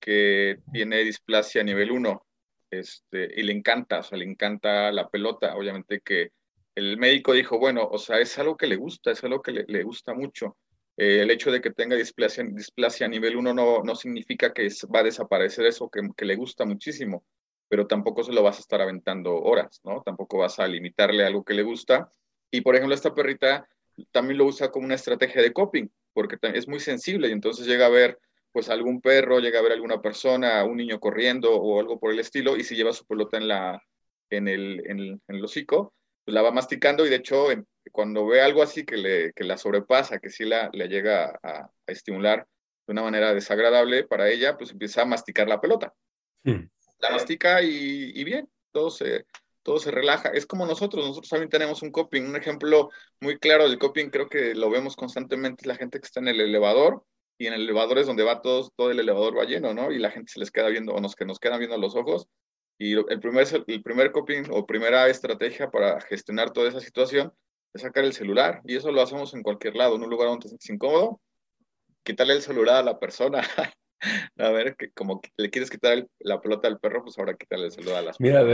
[0.00, 2.26] que tiene displasia nivel 1
[2.70, 5.56] este, y le encanta, o sea, le encanta la pelota.
[5.56, 6.30] Obviamente que
[6.74, 9.82] el médico dijo, bueno, o sea, es algo que le gusta, es algo que le,
[9.82, 10.56] gusta mucho.
[10.98, 15.00] Eh, el hecho de que tenga displasia, displasia nivel 1 no, no significa que va
[15.00, 17.24] a desaparecer eso que, que, le gusta muchísimo,
[17.68, 20.02] pero tampoco se lo vas a estar aventando horas, ¿no?
[20.02, 22.10] Tampoco vas a limitarle algo que le gusta.
[22.50, 23.68] Y por ejemplo, esta perrita
[24.10, 27.86] también lo usa como una estrategia de coping, porque es muy sensible y entonces llega
[27.86, 28.18] a ver
[28.52, 32.18] pues algún perro, llega a ver alguna persona, un niño corriendo o algo por el
[32.18, 33.82] estilo, y si lleva su pelota en, la,
[34.30, 35.94] en, el, en, el, hocico,
[36.28, 37.46] pues la va masticando y de hecho
[37.90, 41.70] cuando ve algo así que, le, que la sobrepasa, que sí la, le llega a,
[41.86, 42.46] estimular
[42.86, 45.94] de una manera desagradable para ella, pues empieza a masticar la pelota.
[46.44, 46.68] Hmm.
[46.98, 49.24] La mastica y, y, bien, todo se,
[49.62, 50.28] todo se relaja.
[50.28, 52.24] Es como nosotros, nosotros también tenemos un coping.
[52.24, 52.90] Un ejemplo
[53.22, 56.28] muy claro del coping, creo que lo vemos constantemente, es la gente que está en
[56.28, 57.06] el elevador
[57.38, 59.90] y en el elevador es donde va todo, todo el elevador va lleno, ¿no?
[59.90, 62.28] Y la gente se les queda viendo, o nos, que nos quedan viendo los ojos.
[62.78, 67.32] Y el primer, el primer coping o primera estrategia para gestionar toda esa situación
[67.74, 68.60] es sacar el celular.
[68.64, 71.20] Y eso lo hacemos en cualquier lado, en un lugar donde es incómodo,
[72.04, 73.42] quitarle el celular a la persona.
[74.38, 77.72] a ver, que como le quieres quitar la pelota al perro, pues ahora quítale el
[77.72, 78.44] celular a las Mira,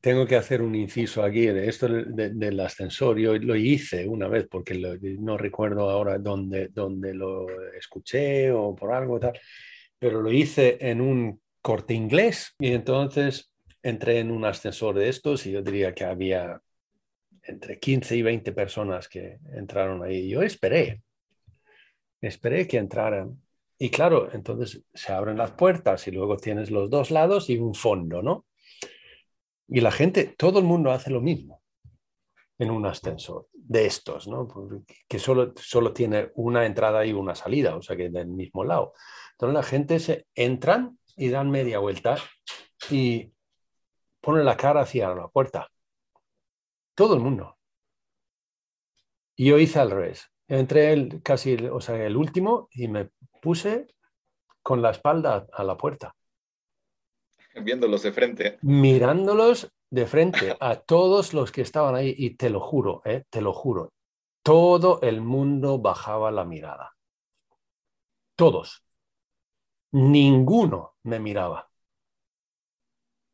[0.00, 3.18] tengo, que hacer un inciso aquí de esto del ascensor.
[3.18, 4.74] Yo lo hice una vez porque
[5.18, 9.38] no recuerdo ahora dónde, dónde lo escuché o por algo tal,
[9.98, 15.46] pero lo hice en un corte inglés y entonces entré en un ascensor de estos
[15.46, 16.60] y yo diría que había
[17.44, 20.28] entre 15 y 20 personas que entraron ahí.
[20.28, 21.02] Yo esperé,
[22.20, 23.40] esperé que entraran
[23.78, 27.74] y claro, entonces se abren las puertas y luego tienes los dos lados y un
[27.74, 28.46] fondo, ¿no?
[29.68, 31.62] Y la gente, todo el mundo hace lo mismo
[32.58, 34.46] en un ascensor de estos, ¿no?
[35.08, 38.92] Que solo, solo tiene una entrada y una salida, o sea que del mismo lado.
[39.32, 42.16] Entonces la gente se entran y dan media vuelta
[42.90, 43.32] y
[44.20, 45.68] ponen la cara hacia la puerta.
[46.94, 47.56] Todo el mundo.
[49.36, 50.30] Y yo hice al revés.
[50.48, 53.86] Entré el, casi, o sea, el último y me puse
[54.62, 56.14] con la espalda a la puerta.
[57.54, 58.58] Viéndolos de frente.
[58.62, 63.42] Mirándolos de frente a todos los que estaban ahí y te lo juro, eh, te
[63.42, 63.92] lo juro,
[64.42, 66.96] todo el mundo bajaba la mirada.
[68.34, 68.82] Todos.
[69.92, 71.68] Ninguno me miraba.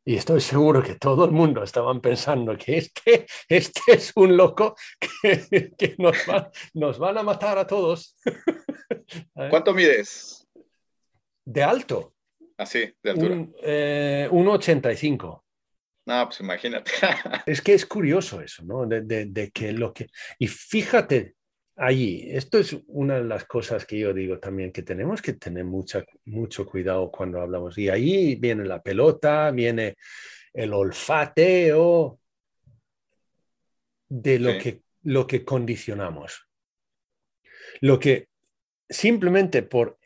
[0.05, 4.75] Y estoy seguro que todo el mundo estaban pensando que este, este es un loco
[5.21, 6.17] que, nos,
[6.73, 8.17] nos, van a matar a todos.
[9.51, 10.47] ¿Cuánto mides?
[11.45, 12.15] De alto.
[12.57, 13.35] Así, ah, de altura.
[13.35, 15.43] Un, eh, 1,85.
[16.07, 16.91] No, pues imagínate.
[17.45, 18.87] es que es curioso eso, ¿no?
[18.87, 20.07] De, de, que lo que...
[20.39, 21.35] Y fíjate
[21.79, 25.63] allí, esto es una de las cosas que yo digo también, que tenemos que tener
[25.63, 27.77] mucha, mucho cuidado cuando hablamos.
[27.77, 29.95] Y ahí viene la pelota, viene
[30.53, 32.19] el olfateo
[34.09, 36.47] de lo, que, lo que condicionamos.
[37.81, 38.27] Lo que
[38.89, 39.97] simplemente por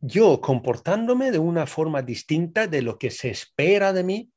[0.00, 4.30] yo comportándome de una forma distinta de lo que se espera de mí,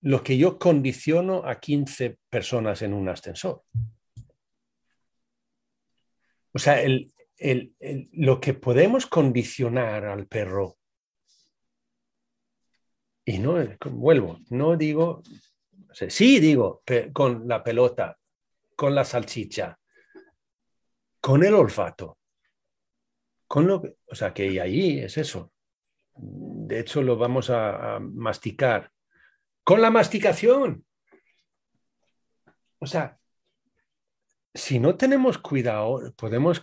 [0.00, 3.64] lo que yo condiciono a 15 personas en un ascensor.
[6.52, 6.82] O sea,
[8.12, 10.76] lo que podemos condicionar al perro,
[13.24, 13.56] y no,
[13.90, 15.22] vuelvo, no digo,
[15.92, 16.82] sí digo,
[17.12, 18.16] con la pelota,
[18.74, 19.78] con la salchicha,
[21.20, 22.18] con el olfato,
[23.46, 25.52] con lo o sea, que ahí es eso.
[26.14, 28.90] De hecho, lo vamos a, masticar.
[29.64, 30.84] Con la masticación.
[32.78, 33.18] O sea,
[34.58, 36.62] si no tenemos cuidado, podemos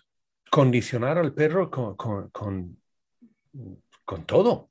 [0.51, 4.69] condicionar al perro con, con, con, todo.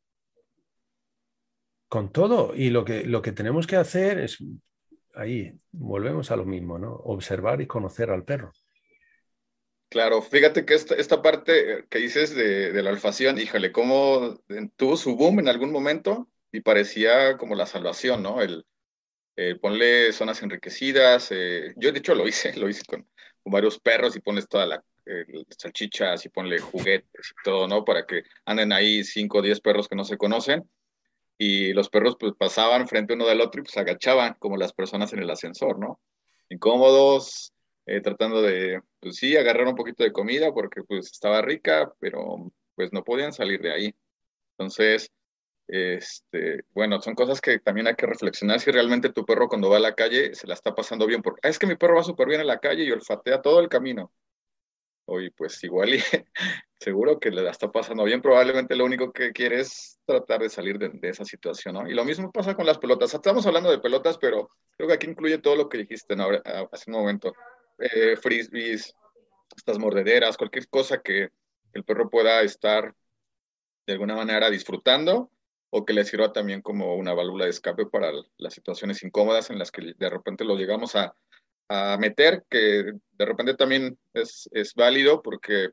[1.88, 2.54] Con todo.
[2.54, 4.38] Y lo que, lo que tenemos que hacer es,
[5.14, 6.92] ahí volvemos a lo mismo, ¿no?
[6.92, 8.52] Observar y conocer al perro.
[9.88, 14.40] Claro, fíjate que esta, esta parte que dices de, de la alfación, híjole, cómo
[14.76, 18.42] tuvo su boom en algún momento y parecía como la salvación, ¿no?
[18.42, 18.64] El,
[19.60, 21.28] ponle zonas enriquecidas.
[21.30, 23.06] Eh, yo, de hecho, lo hice, lo hice con,
[23.44, 24.84] varios perros y pones toda la
[25.58, 27.84] salchichas y ponle juguetes y todo, ¿no?
[27.84, 30.68] Para que anden ahí 5 o 10 perros que no se conocen.
[31.36, 35.12] Y los perros pues pasaban frente uno del otro y pues agachaban como las personas
[35.12, 36.00] en el ascensor, ¿no?
[36.48, 37.52] Incómodos,
[37.86, 42.50] eh, tratando de, pues sí, agarrar un poquito de comida porque pues estaba rica, pero
[42.74, 43.94] pues no podían salir de ahí.
[44.52, 45.10] Entonces,
[45.66, 49.78] este, bueno, son cosas que también hay que reflexionar si realmente tu perro cuando va
[49.78, 52.02] a la calle se la está pasando bien, porque ah, es que mi perro va
[52.02, 54.12] súper bien en la calle y olfatea todo el camino.
[55.06, 55.98] Oye, pues igual y
[56.80, 60.48] seguro que le la está pasando bien, probablemente lo único que quiere es tratar de
[60.48, 61.88] salir de, esa situación, ¿no?
[61.88, 63.12] Y lo mismo pasa con las pelotas.
[63.12, 66.28] Estamos hablando de pelotas, pero creo que aquí incluye todo lo que dijiste ¿no?
[66.72, 67.34] hace un momento
[67.78, 68.94] eh, frisbees,
[69.56, 71.30] estas mordederas, cualquier cosa que
[71.74, 72.94] el perro pueda estar
[73.86, 75.30] de alguna manera disfrutando
[75.76, 79.58] o que le sirva también como una válvula de escape para las situaciones incómodas en
[79.58, 81.16] las que de repente lo llegamos a,
[81.68, 85.70] a meter, que de repente también es, es válido porque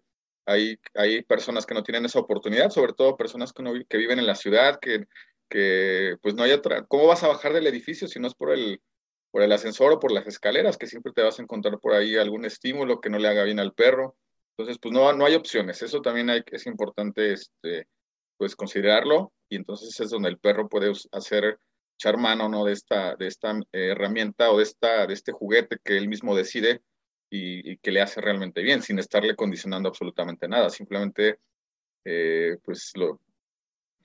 [0.47, 4.17] hay, hay, personas que no tienen esa oportunidad, sobre todo personas que, no, que viven
[4.17, 5.05] en la ciudad, que,
[5.47, 6.83] que pues no hay otra.
[6.85, 8.81] ¿Cómo vas a bajar del edificio si no es por el,
[9.29, 12.15] por el ascensor o por las escaleras, que siempre te vas a encontrar por ahí
[12.15, 14.15] algún estímulo que no le haga bien al perro.
[14.57, 15.83] Entonces, pues no, no hay opciones.
[15.83, 17.87] Eso también es importante este,
[18.41, 21.59] pues considerarlo y entonces es donde el perro puede hacer
[21.95, 22.65] echar mano ¿no?
[22.65, 26.35] de esta, de esta eh, herramienta o de, esta, de este juguete que él mismo
[26.35, 26.81] decide
[27.29, 30.71] y, que le hace realmente bien, sin estarle condicionando absolutamente nada.
[30.71, 31.37] Simplemente,
[32.03, 33.21] eh, pues lo,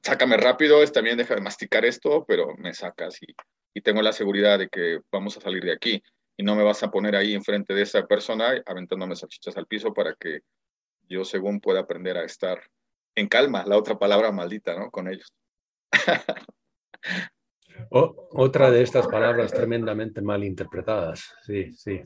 [0.03, 3.35] sácame rápido, es también deja de masticar esto, pero me sacas y,
[3.72, 6.03] y tengo la seguridad de que vamos a salir de aquí
[6.37, 9.94] y no me vas a poner ahí enfrente de esa persona aventándome salchichas al piso
[9.94, 10.40] para que
[11.09, 12.61] yo según pueda aprender a estar
[13.16, 14.90] en calma, la otra palabra maldita, ¿no?
[14.90, 15.33] Con ellos.
[17.90, 22.02] otra de estas palabras tremendamente mal interpretadas, sí, sí.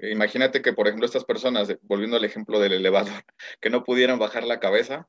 [0.00, 3.24] Imagínate que, por ejemplo, estas personas, volviendo al ejemplo del elevador,
[3.60, 5.08] que no pudieran bajar la cabeza,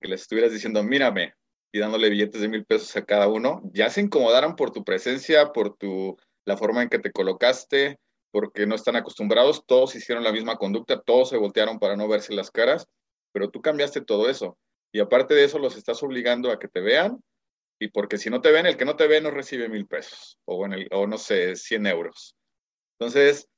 [0.00, 1.34] que les estuvieras diciendo, mírame,
[1.72, 5.52] y dándole billetes de mil pesos a cada uno, ya se incomodaron por tu presencia,
[5.52, 7.98] por tu, la forma en que te colocaste,
[8.30, 12.32] porque no están acostumbrados, todos hicieron la misma conducta, todos se voltearon para no verse
[12.32, 12.86] las caras,
[13.32, 14.56] pero tú cambiaste todo eso.
[14.94, 17.20] Y aparte de eso, los estás obligando a que te vean,
[17.80, 20.38] y porque si no te ven, el que no te ve no recibe mil pesos,
[20.44, 22.36] o, en o no sé, 100 euros.
[22.96, 23.48] Entonces,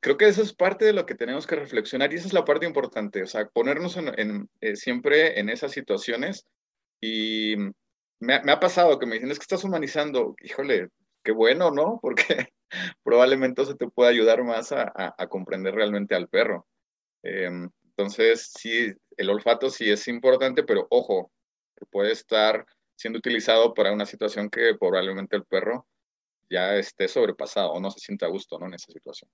[0.00, 2.44] creo que eso es parte de lo que tenemos que reflexionar y esa es la
[2.44, 6.46] parte importante, o sea, ponernos eh, siempre en esas situaciones
[7.00, 7.54] y
[8.18, 10.34] me, ha pasado que me dicen, es que estás humanizando.
[10.42, 10.88] Híjole,
[11.22, 11.98] qué bueno, ¿no?
[12.02, 12.48] Porque
[13.04, 16.66] probablemente eso te puede ayudar más a, comprender realmente al perro.
[17.22, 21.30] Em, entonces, sí, el olfato sí es importante, pero ojo,
[21.76, 25.86] que puede estar siendo utilizado para una situación que probablemente el perro
[26.48, 28.66] ya esté sobrepasado o no se sienta a gusto ¿no?
[28.66, 29.30] en esa situación.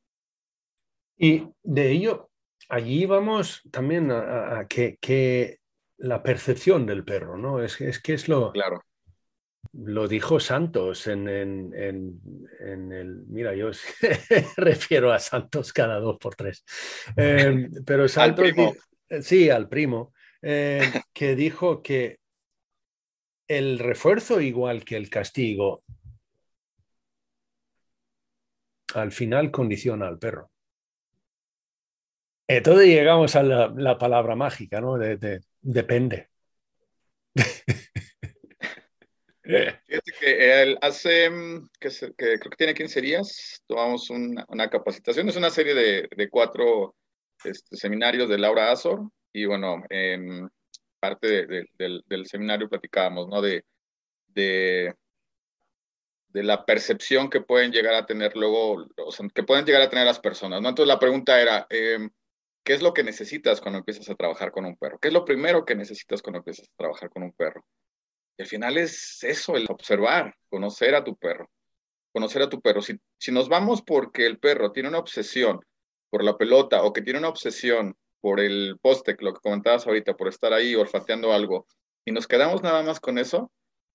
[1.18, 2.30] Y de ello,
[2.68, 5.58] allí vamos también a, que, que,
[5.98, 7.60] la percepción del perro, ¿no?
[7.60, 8.52] Es, es que es lo...
[8.52, 8.84] Claro.
[9.72, 13.26] Lo dijo Santos en, en, en, el...
[13.26, 13.70] Mira, yo
[14.56, 16.64] refiero a Santos cada dos por tres.
[17.16, 18.48] Em, pero Santos...
[19.22, 20.12] sí, al primo.
[20.42, 20.80] Eh,
[21.12, 22.18] que dijo que
[23.48, 25.82] el refuerzo, igual que el castigo,
[28.94, 30.50] al final condiciona al perro.
[32.46, 34.96] Entonces llegamos a la, palabra mágica, ¿no?
[34.96, 36.28] de, Depende.
[39.48, 45.36] Fíjate que él hace, mm, que, creo que tiene 15 días, tomamos una, capacitación, es
[45.36, 46.94] una serie de, cuatro
[47.44, 50.48] este, seminarios de Laura Azor, y bueno, en
[50.98, 53.40] parte del, seminario platicábamos, ¿no?
[53.40, 53.64] De,
[54.28, 54.94] de,
[56.28, 59.90] de, la percepción que pueden llegar a tener luego, o sea, que pueden llegar a
[59.90, 60.68] tener las personas, ¿no?
[60.68, 62.10] Entonces la pregunta era, em,
[62.64, 64.98] ¿qué es lo que necesitas cuando empiezas a trabajar con un perro?
[64.98, 67.64] ¿Qué es lo primero que necesitas cuando empiezas a trabajar con un perro?
[68.36, 71.50] Y al final es eso, el observar, conocer a tu perro,
[72.12, 72.82] conocer a tu perro.
[72.82, 75.60] Si, si nos vamos porque el perro tiene una obsesión
[76.10, 80.14] por la pelota o que tiene una obsesión por el poste, lo que comentabas ahorita,
[80.16, 81.66] por estar ahí olfateando algo,
[82.04, 83.52] y nos quedamos nada más con eso,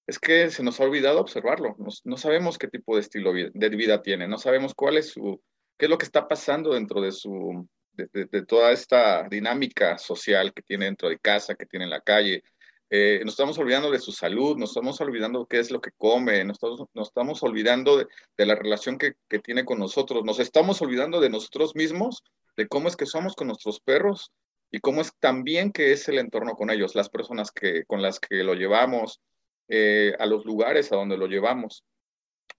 [0.08, 1.76] es que se nos ha olvidado observarlo.
[2.04, 5.42] no sabemos qué tipo de estilo de vida tiene, no sabemos cuál es su,
[5.78, 10.62] qué es lo que está pasando dentro de su, de, toda esta dinámica social que
[10.62, 12.44] tiene dentro de casa, que tiene en la calle.
[12.90, 16.44] Eh, nos estamos olvidando de su salud, nos estamos olvidando qué es lo que come,
[16.46, 16.60] nos
[16.94, 22.24] estamos, olvidando de, la relación que, tiene con nosotros, nos estamos olvidando de nosotros mismos
[22.56, 24.32] de cómo es que somos con nuestros perros
[24.70, 28.20] y cómo es también que es el entorno con ellos, las personas que, con las
[28.20, 29.22] que lo llevamos,
[29.70, 31.84] eh, a los lugares a donde lo llevamos.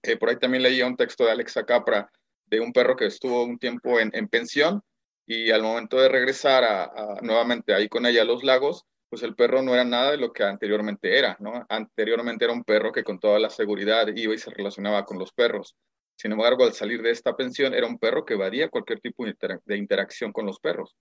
[0.01, 2.11] Eh, por ahí también leía un texto de Alexa Capra
[2.45, 4.81] de un perro que estuvo un tiempo en, pensión
[5.25, 8.85] y al momento de regresar a, nuevamente ahí con ella a los lagos,
[9.15, 11.65] pues el perro no era nada de lo que anteriormente era, ¿no?
[11.69, 15.31] Anteriormente era un perro que con toda la seguridad iba y se relacionaba con los
[15.31, 15.77] perros.
[16.17, 19.77] Sin embargo, al salir de esta pensión, era un perro que evadía cualquier tipo de
[19.77, 20.97] interacción con los perros.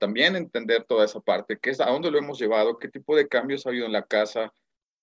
[0.00, 3.28] también entender toda esa parte, qué es, a dónde lo hemos llevado, qué tipo de
[3.28, 4.52] cambios ha habido en la casa.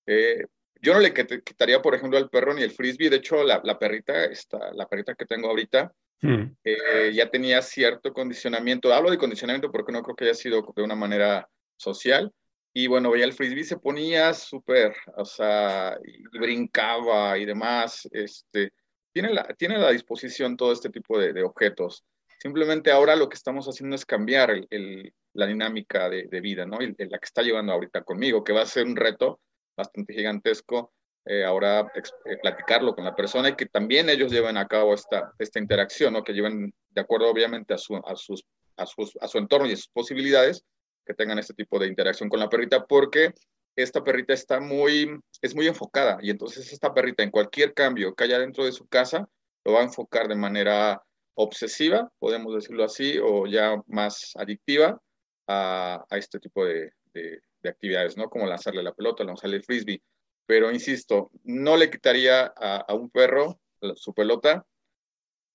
[0.05, 0.43] Eh,
[0.82, 3.10] yo no le quitaría, por ejemplo, al perro ni el frisbee.
[3.10, 5.93] De hecho, la, perrita, esta, la perrita que tengo ahorita,
[6.24, 6.43] hmm.
[6.66, 8.93] eh, ya tenía cierto condicionamiento.
[8.93, 11.47] Hablo de condicionamiento porque no creo que haya sido de una manera
[11.80, 12.34] social.
[12.80, 18.08] Y bueno, veía el frisbee, se ponía súper, o sea, y brincaba y demás.
[18.10, 18.72] Este,
[19.12, 22.06] tiene, la, tiene a la disposición todo este tipo de, objetos.
[22.42, 26.82] Simplemente ahora lo que estamos haciendo es cambiar el, la dinámica de, vida, ¿no?
[26.82, 29.42] Y, la que está llevando ahorita conmigo, que va a ser un reto
[29.76, 30.94] bastante gigantesco
[31.26, 35.34] eh, ahora eh, platicarlo con la persona y que también ellos lleven a cabo esta,
[35.38, 36.24] esta interacción, ¿no?
[36.24, 38.46] que lleven de acuerdo obviamente a su, a, sus,
[38.78, 40.64] a, sus, a su entorno y a sus posibilidades,
[41.10, 43.34] que tengan este tipo de interacción con la perrita, porque
[43.76, 48.26] esta perrita está muy, es muy enfocada y entonces esta perrita en cualquier cambio que
[48.26, 49.28] haya dentro de su casa
[49.66, 51.01] lo va a enfocar de manera
[51.34, 55.01] obsesiva, podemos decirlo así, o ya más adictiva
[55.47, 58.30] a, este tipo de, de, actividades, ¿no?
[58.30, 60.03] Como lanzarle la pelota, lanzarle el frisbee.
[60.45, 63.60] Pero insisto, no le quitaría a, a un perro
[63.95, 64.64] su pelota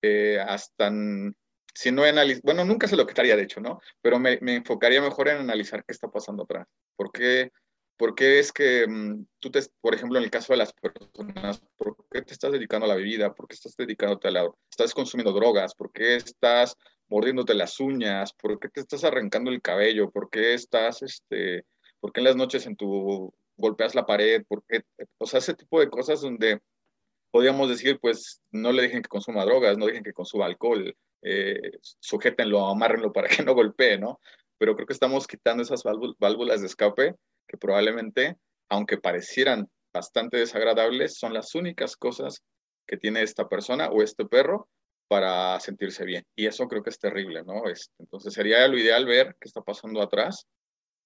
[0.02, 0.90] eh, hasta
[1.74, 3.80] si no analiz bueno, nunca se lo quitaría de hecho, ¿no?
[4.00, 6.66] Pero me, me, enfocaría mejor en analizar qué está pasando atrás.
[6.96, 7.50] ¿Por qué
[7.96, 11.62] ¿Por qué es que mm, tú, te, por ejemplo, en el caso de las personas,
[11.76, 13.34] ¿por qué te estás dedicando a la bebida?
[13.34, 14.50] ¿Por qué estás dedicándote a la...
[14.68, 15.74] ¿Estás consumiendo drogas?
[15.74, 16.76] ¿Por qué estás
[17.08, 18.32] mordiéndote las uñas?
[18.32, 20.10] ¿Por qué te estás arrancando el cabello?
[20.10, 21.64] ¿Por qué estás, este,
[22.00, 24.44] por qué en las noches en tu golpeas la pared?
[24.48, 24.82] ¿Por qué?
[25.18, 26.60] O sea, ese tipo de cosas donde
[27.30, 31.78] podríamos decir, pues, no le dejen que consuma drogas, no dejen que consuma alcohol, eh,
[32.00, 34.20] sujétenlo, amárrenlo para que no golpee, ¿no?
[34.58, 35.82] Pero creo que estamos quitando esas
[36.18, 37.14] válvulas de escape
[37.48, 38.36] que probablemente,
[38.68, 42.42] aunque parecieran bastante desagradables, son las únicas cosas
[42.86, 44.68] que tiene esta persona o este perro
[45.08, 46.24] para sentirse bien.
[46.36, 47.68] Y eso creo que es terrible, ¿no?
[47.68, 50.46] Este, entonces sería lo ideal ver qué está pasando atrás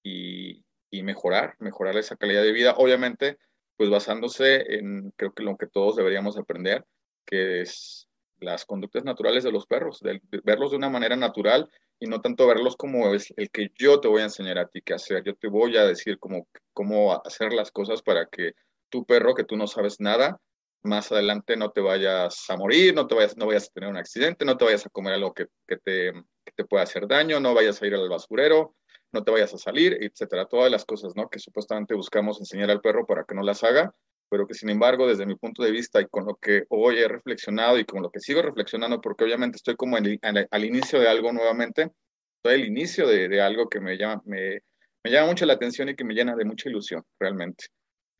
[0.03, 2.75] y, y, mejorar, mejorar esa calidad de vida.
[2.77, 3.39] Obviamente,
[3.77, 6.85] pues basándose en, creo que lo que todos deberíamos aprender,
[7.27, 8.08] que es
[8.41, 10.01] las conductas naturales de los perros,
[10.45, 11.69] verlos de una manera natural
[11.99, 14.81] y no tanto verlos como es el que yo te voy a enseñar a ti
[14.83, 15.23] qué hacer.
[15.25, 18.53] Yo te voy a decir cómo, cómo hacer las cosas para que
[18.89, 20.41] tu perro, que tú no sabes nada,
[20.83, 23.97] más adelante no te vayas a morir, no te vayas, no vayas a tener un
[23.97, 26.13] accidente, no te vayas a comer algo que, que te,
[26.45, 28.77] que te pueda hacer daño, no vayas a ir al basurero,
[29.13, 30.47] no te vayas a salir, etcétera.
[30.47, 31.29] Todas las cosas, ¿no?
[31.29, 33.95] Que supuestamente buscamos enseñar al perro para que no las haga,
[34.29, 37.09] pero que sin embargo, desde mi punto de vista y con lo que hoy he
[37.09, 41.33] reflexionado y con lo que sigo reflexionando, porque obviamente estoy como al inicio de algo
[41.33, 41.91] nuevamente,
[42.37, 44.61] estoy al inicio de, algo que me llama, me,
[45.05, 47.67] me, llama mucho la atención y que me llena de mucha ilusión, realmente.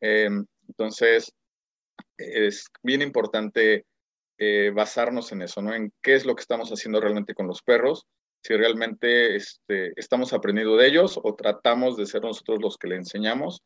[0.01, 1.31] Em, entonces,
[2.17, 3.85] es bien importante
[4.37, 5.73] eh, basarnos en eso, ¿no?
[5.73, 8.05] En qué es lo que estamos haciendo realmente con los perros,
[8.43, 12.95] si realmente este, estamos aprendiendo de ellos o tratamos de ser nosotros los que le
[12.95, 13.61] enseñamos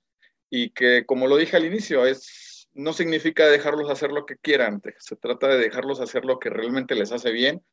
[0.55, 4.83] y que, como lo dije al inicio, es, no significa dejarlos hacer lo que quieran,
[4.99, 7.65] se trata de dejarlos hacer lo que realmente les hace bien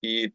[0.00, 0.32] y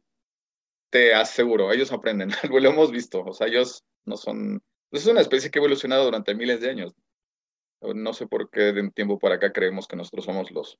[0.92, 5.50] te aseguro, ellos aprenden, lo hemos visto, o sea, ellos no son, es una especie
[5.50, 6.94] que ha evolucionado durante miles de años.
[7.82, 10.78] No sé por qué de un tiempo para acá creemos que nosotros somos los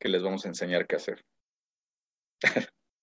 [0.00, 1.22] que les vamos a enseñar qué hacer.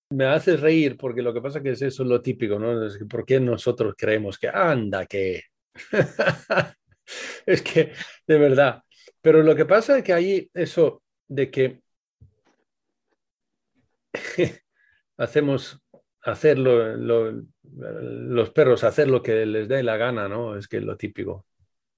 [0.10, 2.84] Me hace reír porque lo que pasa que es lo típico, ¿no?
[2.84, 5.43] Es que ¿Por qué nosotros creemos que anda, que...
[7.45, 7.93] es que,
[8.28, 8.84] de verdad.
[9.22, 11.82] Pero lo que pasa es que hay eso de que
[15.18, 15.82] hacemos
[16.24, 20.56] hacer los perros hacer lo que les dé la gana, ¿no?
[20.58, 21.45] Es que es lo típico,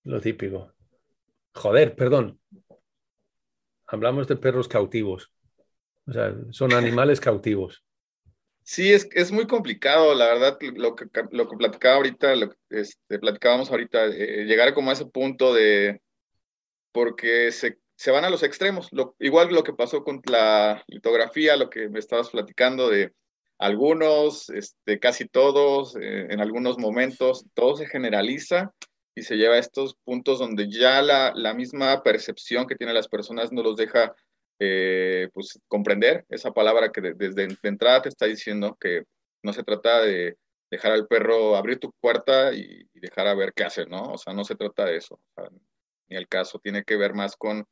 [0.04, 0.74] lo típico.
[1.54, 2.40] Joder, perdón.
[3.88, 5.32] Hablamos de perros cautivos.
[6.08, 7.85] O sea, son animales cautivos.
[8.68, 12.58] Sí, es, es muy complicado, la verdad, lo que, lo que platicaba ahorita, lo que
[12.72, 16.02] este, platicábamos ahorita, eh, llegar como a ese punto de,
[16.92, 21.58] porque se, se van a los extremos, lo, igual lo que pasó con la litografía,
[21.58, 23.14] lo que me estabas platicando de
[23.60, 28.74] algunos, este, casi todos, eh, en algunos momentos, todo se generaliza
[29.14, 33.10] y se lleva a estos puntos donde ya la, la misma percepción que tienen las
[33.10, 34.16] personas no los deja
[34.60, 39.04] eh, pues, comprender esa palabra que desde de entrada te está diciendo que
[39.44, 40.38] no se trata de
[40.72, 44.14] dejar al perro abrir tu puerta y, dejar a ver qué hace, ¿no?
[44.14, 45.20] O sea, no se trata de eso.
[46.08, 47.66] ni el caso, tiene que ver más con,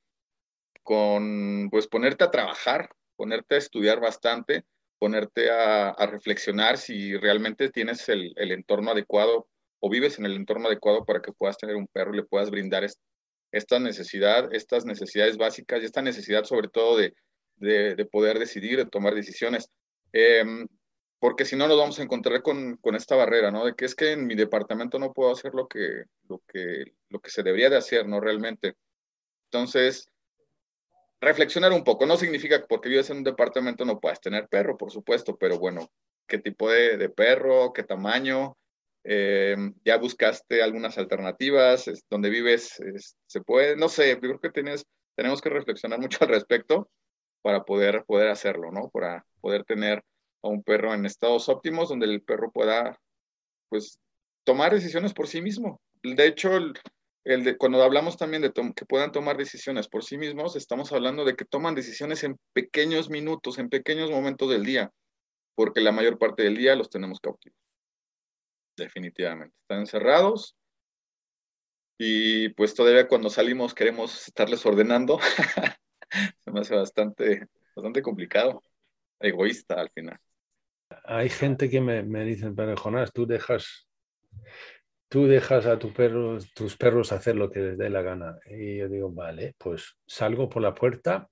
[0.84, 4.66] con, pues, ponerte a trabajar, ponerte a estudiar bastante,
[5.00, 9.48] ponerte a, reflexionar si realmente tienes el, el, entorno adecuado
[9.80, 12.52] o vives en el entorno adecuado para que puedas tener un perro y le puedas
[12.52, 12.84] brindar
[13.54, 17.14] esta necesidad, estas necesidades básicas y esta necesidad sobre todo de,
[17.56, 19.70] de, poder decidir, de tomar decisiones.
[20.12, 20.68] Em,
[21.20, 23.66] porque si no nos vamos a encontrar con, esta barrera, ¿no?
[23.66, 27.20] De que es que en mi departamento no puedo hacer lo que, lo que, lo
[27.20, 28.20] que se debería de hacer, ¿no?
[28.20, 28.76] Realmente.
[29.52, 30.10] Entonces,
[31.22, 32.08] reflexionar un poco.
[32.08, 35.60] No significa que porque vives en un departamento no puedas tener perro, por supuesto, pero
[35.60, 35.92] bueno,
[36.28, 37.72] ¿qué tipo de perro?
[37.72, 38.58] ¿Qué tamaño?
[39.06, 42.80] Eh, ya buscaste algunas alternativas, donde vives
[43.26, 44.86] se puede, no sé, yo creo que tienes,
[45.16, 46.90] tenemos que reflexionar mucho al respecto
[47.42, 48.90] para poder, poder hacerlo, ¿no?
[48.90, 50.04] Para poder tener
[50.42, 52.98] a un perro en estados óptimos donde el perro pueda,
[53.70, 54.00] pues,
[54.46, 55.82] tomar decisiones por sí mismo.
[56.02, 56.52] De hecho,
[57.58, 61.46] cuando hablamos también de que puedan tomar decisiones por sí mismos, estamos hablando de que
[61.46, 64.92] toman decisiones en pequeños minutos, en pequeños momentos del día,
[65.56, 67.63] porque la mayor parte del día los tenemos cautivos
[68.76, 69.56] definitivamente.
[69.62, 70.56] Están encerrados
[71.98, 75.20] y pues todavía cuando salimos queremos estarles ordenando.
[76.40, 78.62] Se me hace bastante, bastante complicado,
[79.20, 80.20] egoísta al final.
[81.06, 83.88] Hay gente que me, me dice, pero Jonás, tú dejas,
[85.08, 88.38] tú dejas a tu perro, tus perros hacer lo que les dé la gana.
[88.46, 91.30] Y yo digo, vale, pues salgo por la puerta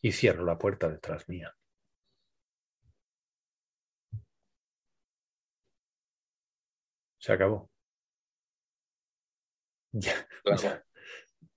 [0.00, 1.54] y cierro la puerta detrás mía.
[7.18, 7.70] Se acabó.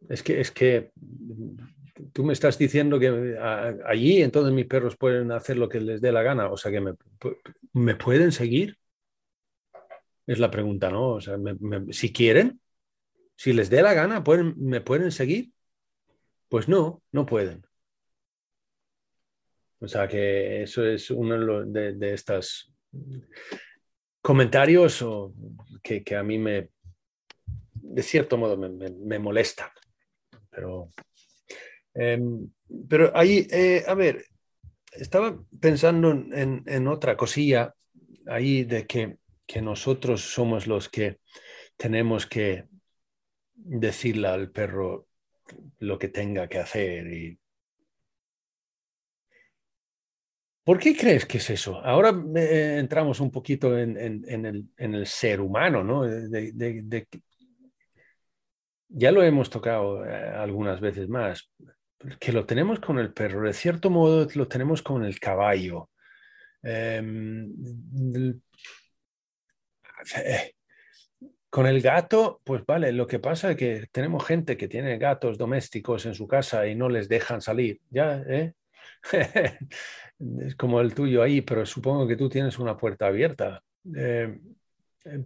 [0.09, 0.91] Es que, es que
[2.11, 3.37] tú me estás diciendo que
[3.85, 6.81] allí entonces mis perros pueden hacer lo que les dé la gana, o sea que
[6.81, 6.93] me,
[7.73, 8.77] me pueden seguir.
[10.25, 11.09] Es la pregunta, ¿no?
[11.09, 11.37] O sea,
[11.91, 12.59] si quieren,
[13.35, 15.51] si les dé la gana, ¿pueden, ¿me pueden seguir?
[16.49, 17.65] Pues no, no pueden.
[19.79, 22.71] O sea que eso es uno de, de estas
[24.21, 25.33] comentarios o
[25.81, 26.69] que, a mí me,
[27.73, 29.73] de cierto modo, me, me, molesta.
[30.49, 30.89] Pero,
[31.93, 32.49] em,
[32.87, 34.25] pero ahí, eh, a ver,
[34.91, 37.73] estaba pensando en, en, otra cosilla
[38.27, 41.19] ahí de que, que nosotros somos los que
[41.77, 42.65] tenemos que
[43.55, 45.07] decirle al perro
[45.79, 47.40] lo que tenga que hacer y
[50.63, 51.79] ¿Por qué crees que es eso?
[51.83, 56.05] Ahora eh, entramos un poquito en, el, ser humano, ¿no?
[58.89, 61.49] ya lo hemos tocado eh, algunas veces más,
[62.19, 65.89] que lo tenemos con el perro, de cierto modo lo tenemos con el caballo.
[66.63, 67.51] Em,
[70.15, 70.53] eh,
[71.49, 75.37] con el gato, pues vale, lo que pasa es que tenemos gente que tiene gatos
[75.37, 78.23] domésticos en su casa y no les dejan salir, ¿ya?
[78.27, 78.53] ¿eh?
[80.41, 83.63] es como el tuyo ahí, pero supongo que tú tienes una puerta abierta.
[83.95, 84.37] Eh,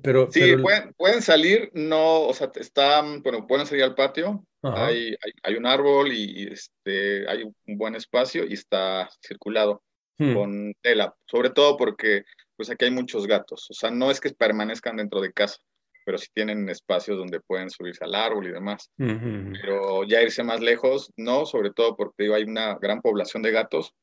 [0.01, 0.55] pero, sí,
[0.95, 6.13] Pueden, salir, no, o sea, están, bueno, pueden salir al patio, hay, hay, un árbol
[6.13, 9.83] y, este, hay un buen espacio y está circulado
[10.17, 10.33] hmm.
[10.33, 12.23] con tela, sobre todo porque
[12.55, 15.57] pues aquí hay muchos gatos, o sea, no es que permanezcan dentro de casa,
[16.05, 18.89] pero sí tienen espacios donde pueden subirse al árbol y demás.
[18.95, 23.93] Pero ya irse más lejos, no, sobre todo porque hay una gran población de gatos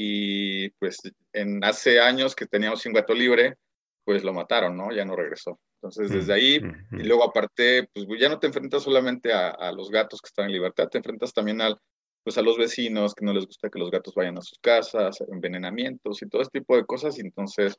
[0.00, 1.00] y pues
[1.32, 3.56] en hace años que teníamos un gato libre,
[4.04, 4.92] pues lo mataron, ¿no?
[4.92, 5.58] Ya no regresó.
[5.74, 6.60] Entonces desde ahí,
[6.92, 10.52] y luego aparte, pues ya no te enfrentas solamente a, los gatos que están en
[10.52, 11.78] libertad, te enfrentas también al,
[12.22, 15.20] pues a los vecinos que no les gusta que los gatos vayan a sus casas,
[15.32, 17.18] envenenamientos y todo este tipo de cosas.
[17.18, 17.76] Y entonces,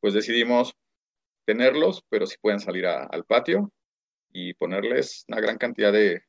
[0.00, 0.74] pues decidimos
[1.46, 3.72] tenerlos, pero si pueden salir al patio
[4.30, 6.22] y ponerles una gran cantidad de,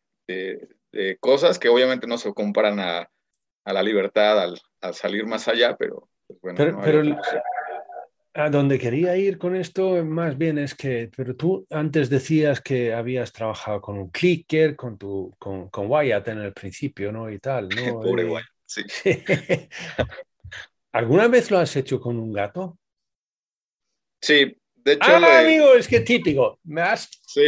[1.20, 3.10] cosas que obviamente no se comparan a,
[3.72, 6.82] la libertad al, salir más allá, pero pues bueno.
[6.84, 7.04] Pero,
[8.36, 12.94] a donde quería ir con esto más bien es que, pero tú antes decías que
[12.94, 17.30] habías trabajado con un clicker, con tu, con, con Wyatt en el principio, ¿no?
[17.30, 17.76] Y tal, ¿no?
[18.02, 18.84] Pobre Wyatt, sí.
[20.92, 22.78] ¿Alguna vez lo has hecho con un gato?
[24.20, 25.12] Sí, de hecho.
[25.12, 26.60] Ah, amigo, es que típico.
[26.64, 27.10] Me has...
[27.26, 27.48] Sí,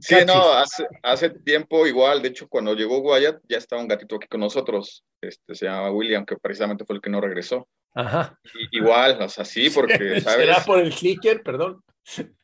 [0.00, 2.22] sí no, hace, hace, tiempo igual.
[2.22, 5.04] De hecho, cuando llegó Wyatt, ya estaba un gatito aquí con nosotros.
[5.20, 7.68] Este, se llama William, que precisamente fue el que no regresó.
[7.94, 8.38] Ajá.
[8.72, 10.46] igual, o sea, sí, porque, ¿sabes?
[10.46, 11.82] ¿Será por el clicker, perdón?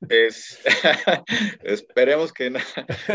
[0.09, 0.61] Es,
[1.63, 2.59] esperemos que no.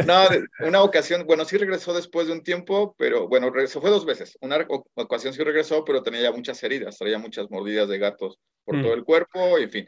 [0.05, 0.23] No,
[0.65, 4.37] una ocasión, bueno, sí regresó después de un tiempo, pero bueno, regresó, fue dos veces.
[4.39, 4.65] Una
[4.95, 8.81] ocasión sí regresó, pero tenía ya muchas heridas, traía muchas mordidas de gatos por mm.
[8.81, 9.87] todo el cuerpo, en fin.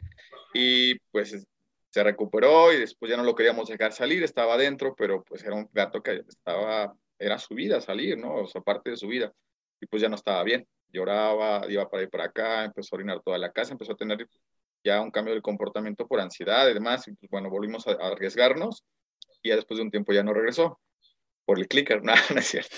[0.54, 1.46] Y pues
[1.90, 5.54] se recuperó y después ya no lo queríamos dejar salir, estaba adentro, pero pues era
[5.54, 8.36] un gato que estaba, era su vida salir, ¿no?
[8.36, 9.32] O sea, parte de su vida.
[9.80, 13.20] Y pues ya no estaba bien lloraba, iba para ir para acá, empezó a orinar
[13.20, 14.28] toda la casa, empezó a tener
[14.84, 18.84] ya un cambio de comportamiento por ansiedad y demás, y pues bueno, volvimos a, arriesgarnos
[19.42, 20.80] y ya después de un tiempo ya no regresó
[21.44, 22.76] por el clicker, no, no es cierto.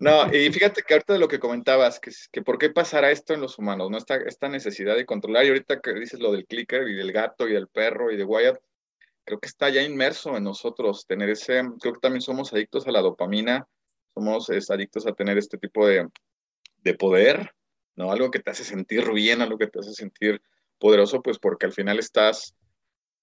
[0.00, 3.34] No, y fíjate que ahorita de lo que comentabas, que, que por qué pasará esto
[3.34, 3.98] en los humanos, ¿no?
[3.98, 7.46] Esta, esta necesidad de controlar, y ahorita que dices lo del clicker y del gato
[7.46, 8.58] y del perro y de Wyatt,
[9.24, 12.92] creo que está ya inmerso en nosotros tener ese, creo que también somos adictos a
[12.92, 13.68] la dopamina,
[14.14, 16.08] somos adictos a tener este tipo de,
[16.78, 17.54] de poder,
[17.94, 18.10] ¿no?
[18.10, 20.40] Algo que te hace sentir bien, algo que te hace sentir
[20.78, 22.54] poderoso, pues porque al final estás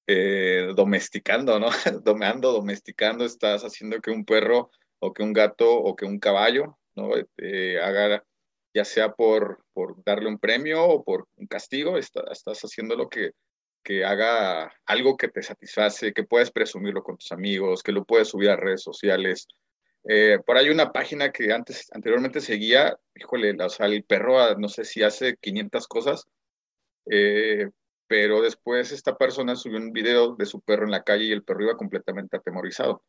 [0.05, 1.69] eh, domesticando, ¿no?
[2.03, 4.69] Domeando, domesticando, estás haciendo que un perro
[4.99, 7.11] o que un gato o que un caballo, ¿no?
[7.37, 8.23] Eh, haga,
[8.73, 13.31] ya sea por, por darle un premio o por un castigo, estás haciendo lo que,
[13.83, 18.29] que haga algo que te satisface, que puedes presumirlo con tus amigos, que lo puedes
[18.29, 19.47] subir a redes sociales,
[20.09, 24.55] eh, por ahí una página que antes, anteriormente seguía, híjole, o sea, el perro, ah,
[24.57, 26.25] no sé si hace 500 cosas,
[27.09, 27.69] eh,
[28.07, 31.43] pero después esta persona subió un video de su perro en la calle y el
[31.43, 33.03] perro iba completamente atemorizado.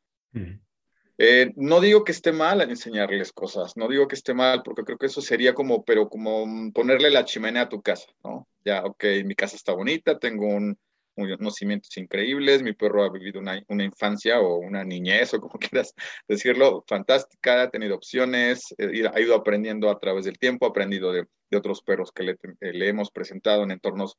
[1.19, 4.99] Eh, no digo que esté mal enseñarles cosas, no digo que esté mal, porque creo
[4.99, 8.49] que eso sería como, pero como ponerle la chimenea a tu casa, ¿no?
[8.64, 10.79] Ya, ok, mi casa está bonita, tengo un,
[11.16, 15.95] unos cimientos increíbles, mi perro ha vivido una, infancia o una niñez o como quieras
[16.27, 21.12] decirlo, fantástica, ha tenido opciones, eh, ha ido aprendiendo a través del tiempo, ha aprendido
[21.12, 24.19] de, otros perros que le, eh, le, hemos presentado en entornos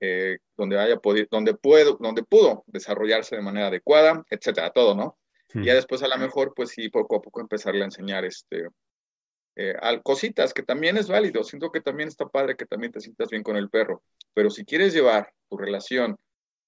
[0.00, 5.16] eh, donde haya podido, donde puedo, donde pudo desarrollarse de manera adecuada, etcétera, todo, ¿no?
[5.54, 8.68] Y ya después a lo mejor, pues sí, poco a poco empezarle a enseñar este,
[9.56, 11.42] eh, cositas, que también es válido.
[11.42, 14.02] Siento que también está padre que también te sientas bien con el perro.
[14.34, 16.16] Pero si quieres llevar tu relación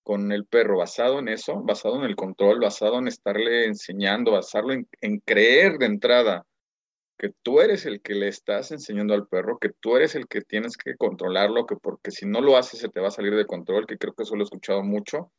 [0.03, 4.73] con el perro basado en eso, basado en el control, basado en estarle enseñando, basarlo
[4.73, 6.47] en, creer de entrada
[7.19, 10.41] que tú eres el que le estás enseñando al perro, que tú eres el que
[10.41, 13.45] tienes que controlarlo, que porque si no lo haces se te va a salir de
[13.45, 15.31] control, que creo que eso lo he escuchado mucho.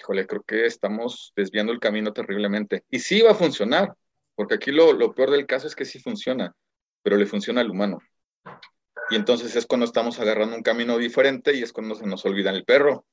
[0.00, 2.84] Híjole, creo que estamos desviando el camino terriblemente.
[2.88, 3.94] Y sí va a funcionar,
[4.34, 6.54] porque aquí lo, peor del caso es que sí funciona,
[7.02, 7.98] pero le funciona al humano.
[9.10, 12.50] Y entonces es cuando estamos agarrando un camino diferente y es cuando se nos olvida
[12.50, 13.04] el perro.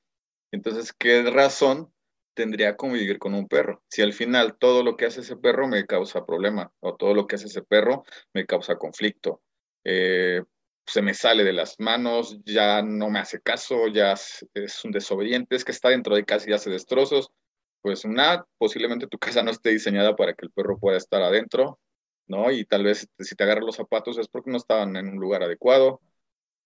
[0.52, 1.92] Entonces, ¿qué razón
[2.34, 3.84] tendría convivir con un perro?
[3.90, 7.28] Si al final todo lo que hace ese perro me causa problema o todo lo
[7.28, 9.42] que hace ese perro me causa conflicto.
[9.84, 10.42] Eh,
[10.88, 15.56] se me sale de las manos, ya no me hace caso, ya es un desobediente,
[15.56, 17.30] es que está dentro de casa y hace destrozos.
[17.82, 21.80] Pues nada, posiblemente tu casa no esté diseñada para que el perro pueda estar adentro,
[22.28, 22.52] ¿no?
[22.52, 25.44] Y tal vez si te agarra los zapatos es porque no estaban en un lugar
[25.44, 26.02] adecuado.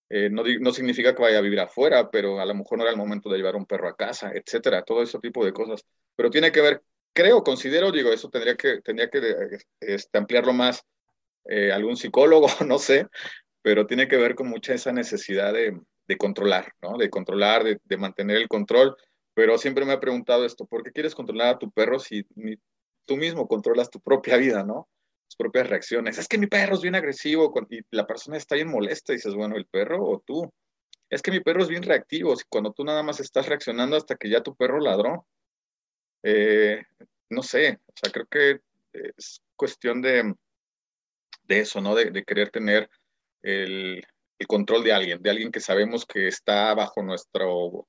[0.08, 2.92] Eh, no, no, significa que vaya a vivir afuera, pero a lo mejor no era
[2.92, 5.84] el momento de llevar un perro a casa, etcétera, todo ese tipo de cosas.
[6.16, 10.84] Pero tiene que ver, creo, considero, digo, eso tendría que, tendría que este, ampliarlo más
[11.46, 13.08] eh, algún psicólogo, no sé,
[13.62, 16.98] pero tiene que ver con mucha esa necesidad de, de controlar, ¿no?
[16.98, 18.96] De controlar, de, de, mantener el control.
[19.34, 22.24] Pero siempre me he preguntado esto, ¿por qué quieres controlar a tu perro si
[23.06, 24.88] tú mismo controlas tu propia vida, ¿no?
[25.36, 26.18] propias reacciones.
[26.18, 29.34] Es que mi perro es bien agresivo y la persona está bien molesta y dices,
[29.34, 30.52] bueno, el perro o tú.
[31.10, 32.34] Es que mi perro es bien reactivo.
[32.48, 35.26] Cuando tú nada más estás reaccionando hasta que ya tu perro ladró.
[36.22, 36.82] Eh,
[37.30, 38.60] no sé, o sea, creo que
[38.92, 40.34] es cuestión de,
[41.44, 41.94] de eso, ¿no?
[41.94, 42.88] De, querer tener
[43.42, 44.04] el,
[44.48, 47.86] control de alguien, de alguien que sabemos que está bajo nuestro,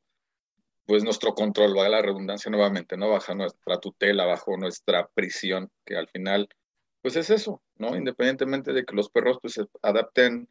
[0.85, 3.09] pues nuestro control, va la redundancia nuevamente, ¿no?
[3.09, 6.47] Bajo nuestra tutela, bajo nuestra prisión, que al final
[7.01, 7.95] pues es eso, ¿no?
[7.97, 10.47] Independientemente de que los perros pues, se adapten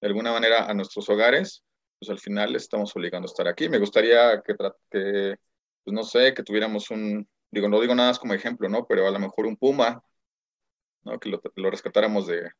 [0.00, 1.62] de alguna manera a nuestros hogares,
[1.98, 3.68] pues al final estamos obligando a estar aquí.
[3.68, 4.54] Me gustaría que,
[4.90, 5.36] que
[5.84, 8.86] pues no sé, que tuviéramos un, digo, no digo nada como ejemplo, ¿no?
[8.86, 10.02] Pero a lo mejor un puma,
[11.04, 11.18] ¿no?
[11.18, 12.50] Que lo rescatáramos de,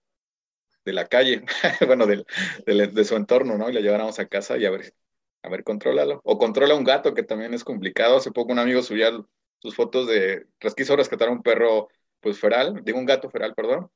[0.85, 1.43] de la calle,
[1.87, 3.71] bueno, de, su entorno, ¿no?
[3.71, 4.95] Y lo lleváramos a casa y a ver,
[5.43, 6.21] a ver, contrólalo.
[6.25, 8.17] O controla un gato, que también es complicado.
[8.17, 9.11] Hace poco un amigo subía
[9.59, 11.89] sus fotos de, quiso rescatar un perro,
[12.21, 13.91] pues, feral, digo, un gato feral, perdón.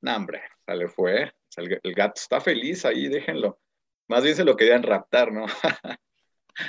[0.00, 1.32] No, hombre, se le fue.
[1.56, 3.60] el, el, gato está feliz ahí, déjenlo.
[4.08, 5.46] Más bien se lo querían raptar, ¿no?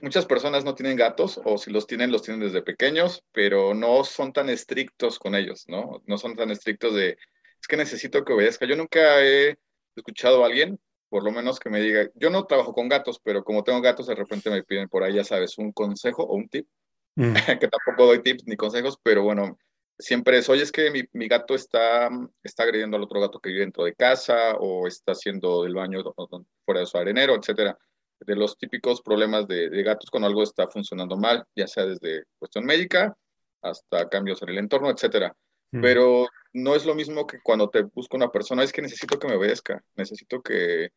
[0.01, 4.03] Muchas personas no tienen gatos, o si los tienen, los tienen desde pequeños, pero no
[4.03, 6.01] son tan estrictos con ellos, ¿no?
[6.05, 7.17] No son tan estrictos de,
[7.61, 8.65] es que necesito que obedezca.
[8.65, 9.57] Yo nunca he
[9.95, 13.43] escuchado a alguien, por lo menos que me diga, yo no trabajo con gatos, pero
[13.43, 16.49] como tengo gatos, de repente me piden por ahí, ya sabes, un consejo o un
[16.49, 16.67] tip,
[17.15, 17.33] mm.
[17.59, 19.59] que tampoco doy tips ni consejos, pero bueno,
[19.99, 22.09] siempre es, oye, es que mi, mi, gato está,
[22.43, 26.01] está agrediendo al otro gato que vive dentro de casa o está haciendo el baño
[26.65, 27.77] fuera de su arenero, etcétera.
[28.19, 32.23] De los típicos problemas de, de, gatos cuando algo está funcionando mal, ya sea desde
[32.39, 33.15] cuestión médica
[33.61, 35.35] hasta cambios en el entorno, etcétera.
[35.71, 35.81] Mm.
[35.81, 39.27] Pero no es lo mismo que cuando te busca una persona, es que necesito que
[39.27, 40.89] me obedezca, necesito que,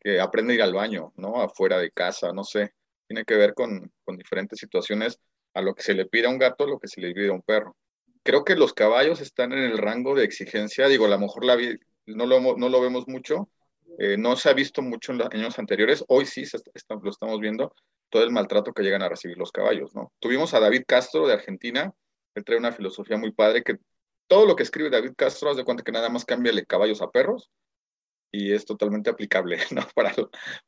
[0.00, 1.40] que aprenda a ir al baño, ¿no?
[1.40, 2.72] Afuera de casa, no sé.
[3.06, 5.18] Tiene que ver con, con diferentes situaciones
[5.54, 7.28] a lo que se le pide a un gato, a lo que se le pide
[7.28, 7.76] a un perro.
[8.22, 11.56] Creo que los caballos están en el rango de exigencia, digo, a lo mejor la
[12.06, 13.50] no, lo, no lo vemos mucho,
[13.98, 17.10] eh, no se ha visto mucho en los años anteriores, hoy sí se está, lo
[17.10, 17.74] estamos viendo,
[18.10, 20.12] todo el maltrato que llegan a recibir los caballos, ¿no?
[20.18, 21.92] Tuvimos a David Castro de Argentina,
[22.34, 23.78] él trae una filosofía muy padre que
[24.26, 27.10] todo lo que escribe David Castro, haz de cuenta que nada más cámbiale caballos a
[27.10, 27.50] perros
[28.34, 29.82] y es totalmente aplicable ¿no?
[29.94, 30.12] para,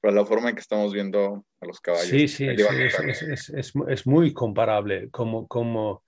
[0.01, 2.09] para la forma en que estamos viendo a los caballos.
[2.09, 5.11] Sí, sí, es, es, es, muy comparable.
[5.11, 6.05] Como, como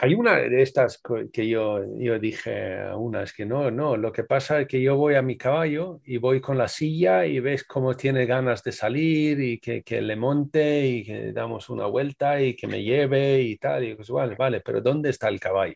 [0.00, 1.02] hay una de estas
[1.32, 4.80] que yo, yo dije a una, es que no, no, lo que pasa es que
[4.80, 8.62] yo voy a mi caballo y voy con la silla y ves cómo tiene ganas
[8.62, 12.84] de salir y que, que le monte y que damos una vuelta y que me
[12.84, 13.84] lleve y tal.
[13.84, 15.74] Y pues vale, vale, pero ¿dónde está el caballo?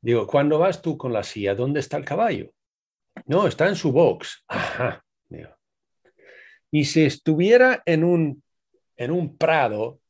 [0.00, 2.52] Digo, cuando vas tú con la silla, ¿dónde está el caballo?
[3.26, 4.44] No, está en su box.
[4.48, 5.04] Ajá.
[6.74, 8.42] Y si estuviera en un,
[8.96, 10.00] en un prado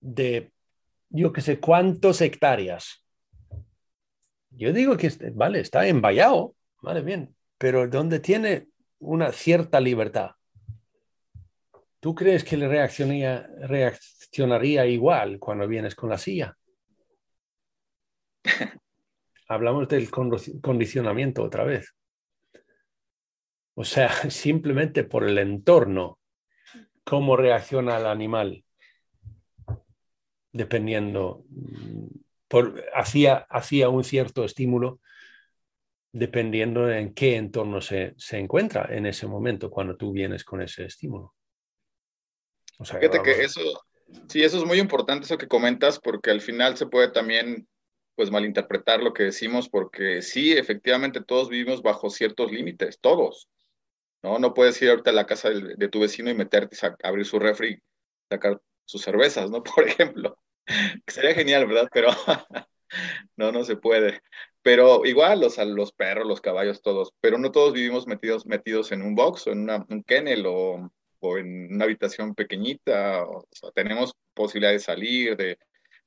[0.00, 0.50] de
[1.08, 3.04] yo que sé cuántos hectáreas,
[4.50, 8.66] yo digo que, vale, está envallado, vale, bien, pero donde tiene
[8.98, 10.32] una cierta libertad.
[12.00, 16.56] ¿Tú crees que le reaccionaría igual cuando vienes con la silla?
[19.50, 21.94] hablamos del condicionamiento otra vez.
[23.74, 26.18] O sea, simplemente por el entorno,
[27.04, 28.64] cómo reacciona el animal,
[30.52, 32.06] dependiendo, mm,
[32.46, 35.00] por, hacia, hacia un cierto estímulo,
[36.12, 40.84] dependiendo en qué entorno se, se, encuentra en ese momento cuando tú vienes con ese
[40.84, 41.34] estímulo.
[42.78, 43.60] O sea, Fíjate que eso,
[44.28, 47.68] sí, eso es muy importante, eso que comentas, porque al final se puede también
[48.20, 53.48] pues malinterpretar lo que decimos, porque sí, efectivamente todos vivimos bajo ciertos límites, todos.
[54.22, 54.38] ¿no?
[54.38, 57.38] No puedes ir ahorita a la casa de, tu vecino y meterte, a abrir su
[57.38, 57.80] refri
[58.28, 59.62] sacar sus cervezas, ¿no?
[59.74, 60.36] Por ejemplo.
[61.06, 61.88] Sería genial, ¿verdad?
[61.90, 62.10] Pero
[63.36, 64.20] no, no se puede.
[64.60, 67.14] Pero igual, los, los perros, los caballos, todos.
[67.22, 70.90] Pero no todos vivimos metidos, metidos en un box o en un kennel o,
[71.38, 73.24] en una habitación pequeñita.
[73.74, 75.58] Tenemos posibilidad de salir, de,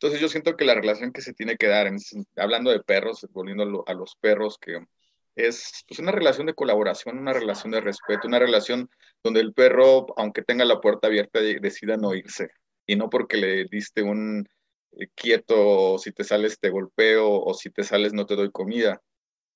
[0.03, 1.89] entonces yo siento que la relación que se tiene que dar,
[2.35, 4.85] hablando de perros, volviendo a, los perros, que
[5.33, 8.89] es pues, una relación de colaboración, una relación de respeto, una relación
[9.23, 12.49] donde el perro, aunque tenga la puerta abierta, decida no irse.
[12.85, 14.45] Y no porque le diste un
[14.91, 18.51] eh, quieto, o si te sales te golpeo, o si te sales no te doy
[18.51, 19.01] comida.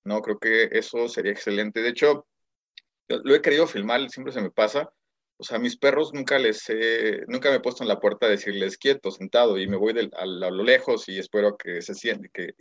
[0.06, 1.82] No, creo que eso sería excelente.
[1.82, 2.26] De hecho,
[3.10, 4.94] lo he querido filmar, siempre se me pasa,
[5.38, 8.30] o sea, mis perros nunca les he, nunca me he puesto en la puerta a
[8.30, 12.54] decirles quieto, sentado, y me voy a, lo lejos y espero que se siente, que,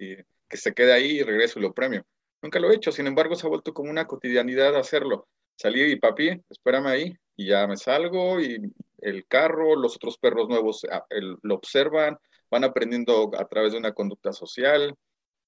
[0.48, 2.06] que se quede ahí y regreso y lo premio.
[2.42, 5.26] Nunca lo he hecho, sin embargo, se ha vuelto como una cotidianidad hacerlo.
[5.56, 8.60] Salí y papi, espérame ahí, y ya me salgo, y
[8.98, 11.06] el carro, los otros perros nuevos ah,
[11.42, 12.18] lo observan,
[12.50, 14.94] van aprendiendo a través de una conducta social.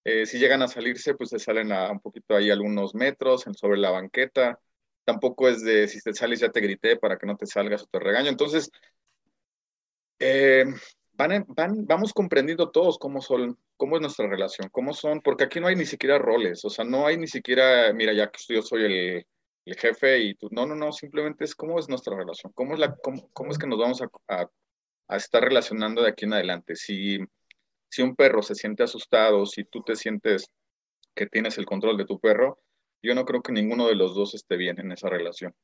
[0.04, 3.78] Eh, si llegan a salirse, pues se salen a un poquito ahí algunos metros sobre
[3.78, 4.58] la banqueta
[5.08, 7.86] tampoco es de si te sales ya te grité para que no te salgas o
[7.86, 8.28] te regaño.
[8.28, 8.70] Entonces,
[10.18, 10.66] eh,
[11.14, 11.46] van,
[11.86, 15.76] vamos comprendiendo todos cómo son, cómo es nuestra relación, cómo son, porque aquí no hay
[15.76, 19.26] ni siquiera roles, o sea, no hay ni siquiera, mira, ya que yo soy el,
[19.78, 22.94] jefe y tú, no, no, no, simplemente es cómo es nuestra relación, cómo es, la,
[22.96, 24.46] cómo, cómo es que nos vamos a, a,
[25.08, 26.74] a, estar relacionando de aquí en adelante.
[26.76, 27.18] Si,
[27.88, 30.50] si un perro se siente asustado, si tú te sientes
[31.14, 32.58] que tienes el control de tu perro,
[33.02, 35.54] yo no creo que ninguno de los dos esté bien en esa relación.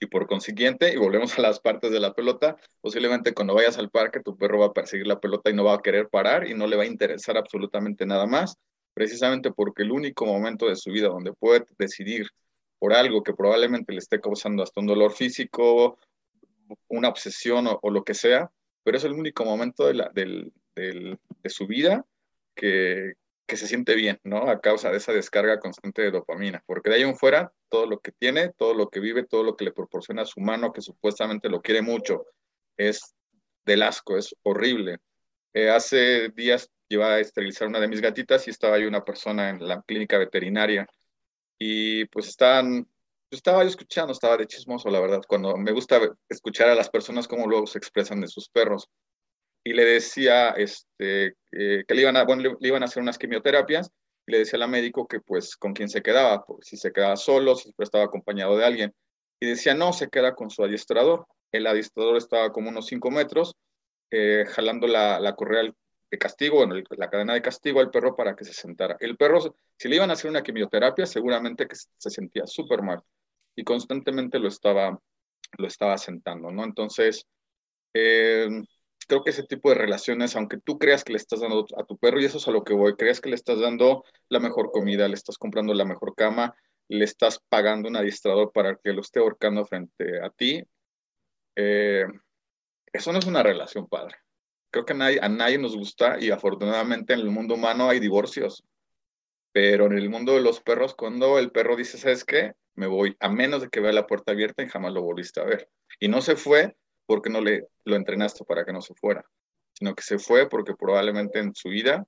[0.00, 3.90] Y por consiguiente, y volvemos a las partes de la pelota, posiblemente cuando vayas al
[3.90, 6.54] parque tu perro va a perseguir la pelota y no va a querer parar y
[6.54, 8.56] no le va a interesar absolutamente nada más,
[8.92, 12.26] precisamente porque el único momento de su vida donde puede decidir
[12.78, 15.98] por algo que probablemente le esté causando hasta un dolor físico,
[16.88, 18.50] una obsesión o, lo que sea,
[18.82, 22.04] pero es el único momento de, la, del, del, de su vida
[22.54, 23.14] que,
[23.46, 24.48] que se siente bien, ¿no?
[24.48, 28.00] A causa de esa descarga constante de dopamina, porque de ahí en fuera, todo lo
[28.00, 31.48] que tiene, todo lo que vive, todo lo que le proporciona su mano, que supuestamente
[31.48, 32.26] lo quiere mucho,
[32.76, 33.14] es
[33.64, 34.98] del asco, es horrible.
[35.52, 39.50] Eh, hace días iba a esterilizar una de mis gatitas y estaba ahí una persona
[39.50, 40.86] en la clínica veterinaria
[41.58, 42.84] y pues estaban,
[43.28, 46.90] pues, estaba yo escuchando, estaba de chismoso, la verdad, cuando me gusta escuchar a las
[46.90, 48.88] personas cómo luego se expresan de sus perros
[49.64, 53.90] y le decía este, que le iban, a, bueno, le, iban a hacer unas quimioterapias
[54.26, 57.56] y le decía al médico que pues con quién se quedaba, si se quedaba solo,
[57.56, 58.94] si estaba acompañado de alguien.
[59.40, 61.26] Y decía, no, se queda con su adiestrador.
[61.50, 63.54] El adiestrador estaba como unos 5 metros,
[64.10, 68.44] eh, jalando la, la, correa de castigo, la cadena de castigo al perro para que
[68.44, 68.96] se sentara.
[69.00, 73.02] El perro, si le iban a hacer una quimioterapia, seguramente que se sentía súper mal
[73.56, 74.98] y constantemente lo estaba,
[75.58, 76.64] lo estaba sentando, ¿no?
[76.64, 77.26] Entonces,
[77.94, 78.48] eh,
[79.06, 81.96] creo que ese tipo de relaciones, aunque tú creas que le estás dando a tu
[81.98, 84.70] perro, y eso es a lo que voy, creas que le estás dando la mejor
[84.70, 86.54] comida, le estás comprando la mejor cama,
[86.88, 90.62] le estás pagando un adiestrador para que lo esté ahorcando frente a ti,
[91.56, 92.06] eh,
[92.92, 94.16] eso no es una relación padre.
[94.70, 98.00] Creo que a nadie, a nadie nos gusta y afortunadamente en el mundo humano hay
[98.00, 98.64] divorcios,
[99.52, 102.52] pero en el mundo de los perros, cuando el perro dice, ¿sabes qué?
[102.74, 105.44] Me voy, a menos de que vea la puerta abierta y jamás lo volviste a
[105.44, 105.70] ver.
[106.00, 106.76] Y no se fue
[107.06, 109.24] porque no le lo entrenaste para que no se fuera,
[109.72, 112.06] sino que se fue porque probablemente en su vida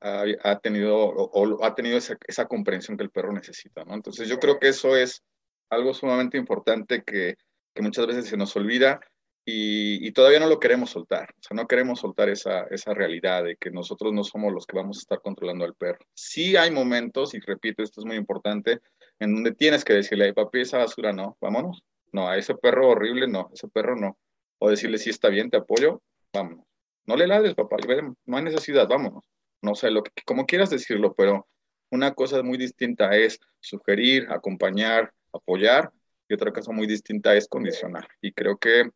[0.00, 3.94] ha, tenido o, ha tenido esa, esa, comprensión que el perro necesita, ¿no?
[3.94, 5.22] Entonces yo creo que eso es
[5.70, 7.36] algo sumamente importante que,
[7.74, 9.00] que muchas veces se nos olvida
[9.46, 13.44] y, y, todavía no lo queremos soltar, o sea, no queremos soltar esa, esa realidad
[13.44, 15.98] de que nosotros no somos los que vamos a estar controlando al perro.
[16.14, 18.80] Sí hay momentos, y repito, esto es muy importante,
[19.18, 21.82] en donde tienes que decirle, papi, esa basura no, vámonos.
[22.14, 24.16] No, a ese perro horrible no, ese perro no
[24.58, 26.00] o decirle si está bien, te apoyo,
[26.32, 26.64] vámonos.
[27.06, 27.76] No le ladres, papá,
[28.24, 29.24] no hay necesidad, vámonos.
[29.60, 31.48] No sé, lo que, como quieras decirlo, pero
[31.90, 35.90] una cosa muy distinta es sugerir, acompañar, apoyar,
[36.28, 38.06] y otra cosa muy distinta es condicionar.
[38.22, 38.90] Y creo que,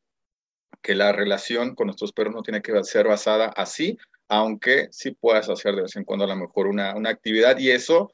[0.81, 3.99] que la relación con nuestros perros no tiene que ser basada así,
[4.29, 7.73] aunque sí puedas hacer de vez en cuando a lo mejor una, una actividad, y
[7.73, 8.13] eso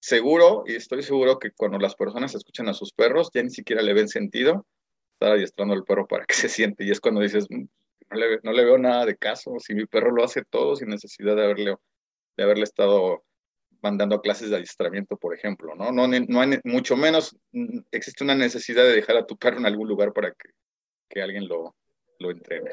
[0.00, 3.82] seguro, y estoy seguro que cuando las personas escuchan a sus perros, ya ni siquiera
[3.82, 4.66] le ven sentido
[5.12, 6.84] estar adiestrando al perro para que se siente.
[6.84, 7.64] Y es cuando dices, mm,
[8.42, 11.44] no le, veo nada de caso, si mi perro lo hace todo sin necesidad de
[11.44, 11.76] haberle,
[12.36, 13.22] de haberle estado
[13.82, 15.92] mandando clases de adiestramiento, por ejemplo, ¿no?
[15.92, 19.88] No, no mucho menos mm, existe una necesidad de dejar a tu perro en algún
[19.88, 20.50] lugar para que,
[21.08, 21.76] que alguien lo,
[22.18, 22.70] lo entrene.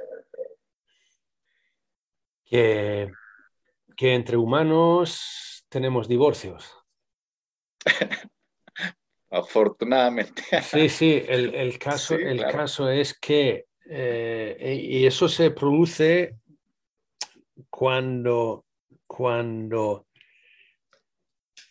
[2.45, 3.11] Que,
[3.95, 6.76] que entre humanos tenemos divorcios.
[9.30, 10.44] afortunadamente.
[10.62, 16.36] Sí, sí, el, el caso, el caso es que, eh, y eso se produce
[17.70, 18.66] cuando,
[19.06, 20.08] cuando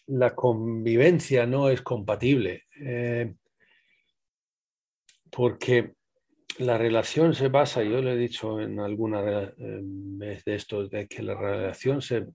[0.07, 3.35] la convivencia no es compatible, eh,
[5.31, 5.95] porque
[6.59, 11.23] la relación se basa, yo le he dicho en alguna vez de esto, de que
[11.23, 12.27] la relación se,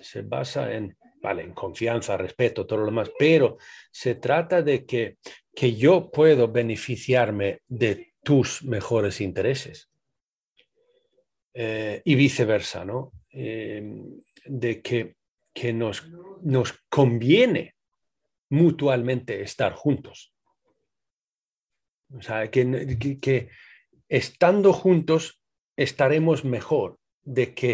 [0.00, 3.58] se basa en vale, en confianza, respeto, todo lo demás, pero
[3.90, 5.18] se trata de que,
[5.54, 9.90] que yo puedo beneficiarme de tus mejores intereses.
[11.52, 13.12] Eh, y viceversa, ¿no?
[13.32, 13.82] Eh,
[14.44, 15.16] de que,
[15.52, 16.08] que nos,
[16.42, 17.74] nos conviene
[18.50, 20.32] mutuamente estar juntos.
[22.16, 23.48] O sea, que, que,
[24.08, 25.42] estando juntos
[25.76, 27.72] estaremos mejor de que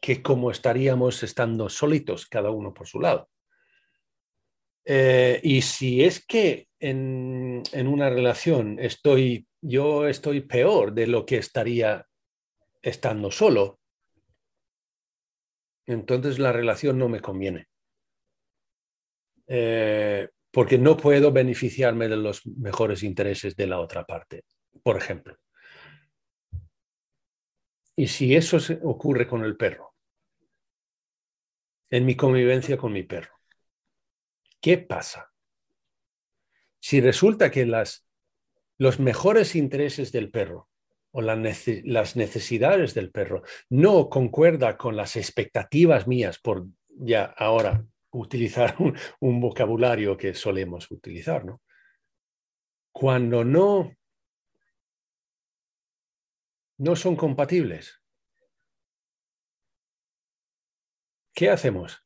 [0.00, 3.28] que como estaríamos estando solitos, cada uno por su lado.
[4.84, 11.36] Eh, y si es que en, una relación estoy, yo estoy peor de lo que
[11.36, 12.06] estaría
[12.82, 13.78] estando solo,
[15.86, 17.66] entonces la relación no me conviene.
[19.46, 24.44] Eh, porque no puedo beneficiarme de los mejores intereses de la otra parte,
[24.82, 25.36] por ejemplo.
[27.96, 29.89] Y si eso ocurre con el perro,
[31.90, 33.34] en mi convivencia con mi perro.
[34.60, 35.32] ¿Qué pasa?
[36.78, 38.06] Si resulta que las,
[38.78, 40.68] los mejores intereses del perro
[41.12, 48.76] o las necesidades del perro no concuerda con las expectativas mías por ya ahora utilizar
[49.20, 51.60] un, vocabulario que solemos utilizar, ¿no?
[52.92, 53.94] Cuando no,
[56.78, 57.99] no son compatibles,
[61.34, 62.04] ¿qué hacemos?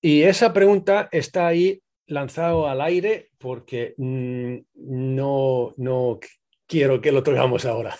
[0.00, 6.20] Y esa pregunta está ahí lanzado al aire porque mm, no, no
[6.66, 7.96] quiero que lo tocamos ahora.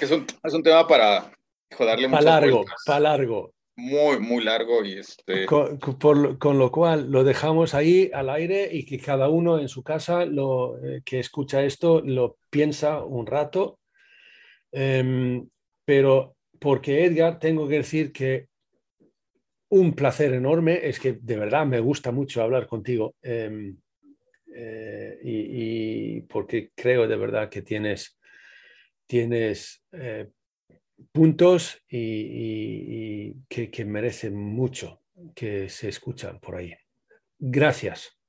[0.00, 1.32] es, un, es un tema para
[1.78, 3.54] darle Para largo, para largo.
[3.74, 5.46] Muy, muy largo y este...
[5.46, 9.82] Con, con, lo cual lo dejamos ahí al aire y que cada uno en su
[9.82, 13.78] casa lo, eh, que escucha esto lo piensa un rato.
[14.70, 15.48] Em,
[15.84, 18.46] pero porque Edgar, tengo que decir que
[19.70, 23.76] un placer enorme, es que de verdad me gusta mucho hablar contigo em,
[24.54, 28.18] eh, y, porque creo de verdad que tienes,
[29.06, 30.28] tienes eh,
[31.10, 35.02] puntos y, que, merecen mucho
[35.34, 36.74] que se escuchan por ahí.
[37.38, 38.21] Gracias.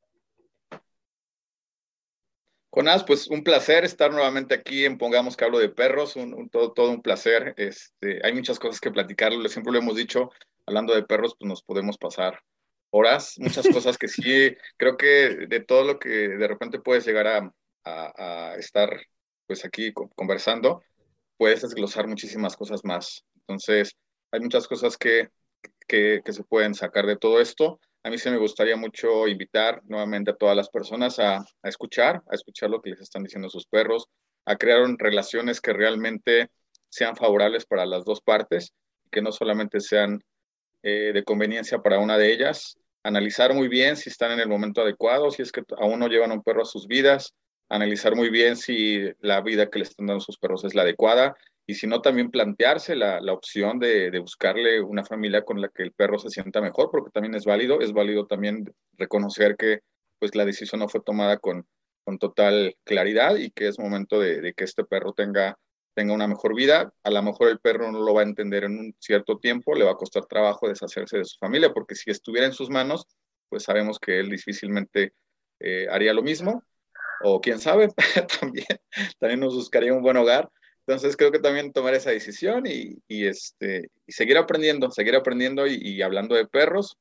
[2.74, 6.74] Conás, pues un placer estar nuevamente aquí en Pongamos que hablo de perros, un, todo,
[6.74, 7.54] todo un placer.
[7.56, 10.32] Este, hay muchas cosas que platicar, siempre lo hemos dicho,
[10.66, 12.42] hablando de perros, pues nos podemos pasar
[12.90, 17.28] horas, muchas cosas que sí, creo que de todo lo que de repente puedes llegar
[17.86, 18.90] a, estar
[19.46, 20.82] pues aquí conversando,
[21.38, 23.24] puedes desglosar muchísimas cosas más.
[23.36, 23.96] Entonces,
[24.32, 25.30] hay muchas cosas que,
[25.88, 27.80] que, se pueden sacar de todo esto.
[28.04, 32.36] A mí sí me gustaría mucho invitar nuevamente a todas las personas a, escuchar, a
[32.36, 34.08] escuchar lo que les están diciendo sus perros,
[34.46, 36.50] a crear relaciones que realmente
[36.90, 38.74] sean favorables para las dos partes,
[39.10, 40.22] que no solamente sean
[40.82, 44.82] eh, de conveniencia para una de ellas, analizar muy bien si están en el momento
[44.82, 47.34] adecuado, si es que aún no llevan un perro a sus vidas,
[47.70, 51.38] analizar muy bien si la vida que le están dando sus perros es la adecuada
[51.66, 55.70] y si no, también plantearse la, la opción de, de, buscarle una familia con la
[55.70, 59.80] que el perro se sienta mejor, porque también es válido, es válido también reconocer que
[60.20, 61.66] pues la decisión no fue tomada con,
[62.04, 65.58] con total claridad y que es momento de, de que este perro tenga
[65.94, 66.94] tenga una mejor vida.
[67.04, 69.86] A lo mejor el perro no lo va a entender en un cierto tiempo, le
[69.86, 73.06] va a costar trabajo deshacerse de su familia, porque si estuviera en sus manos,
[73.50, 75.14] pues sabemos que él difícilmente
[75.60, 76.64] eh, haría lo mismo,
[77.22, 77.90] o quién sabe,
[78.42, 78.68] también,
[79.20, 80.50] también nos buscaría un buen hogar.
[80.86, 86.02] Entonces creo que también tomar esa decisión y, este, y seguir aprendiendo, seguir aprendiendo y,
[86.02, 86.98] hablando de perros.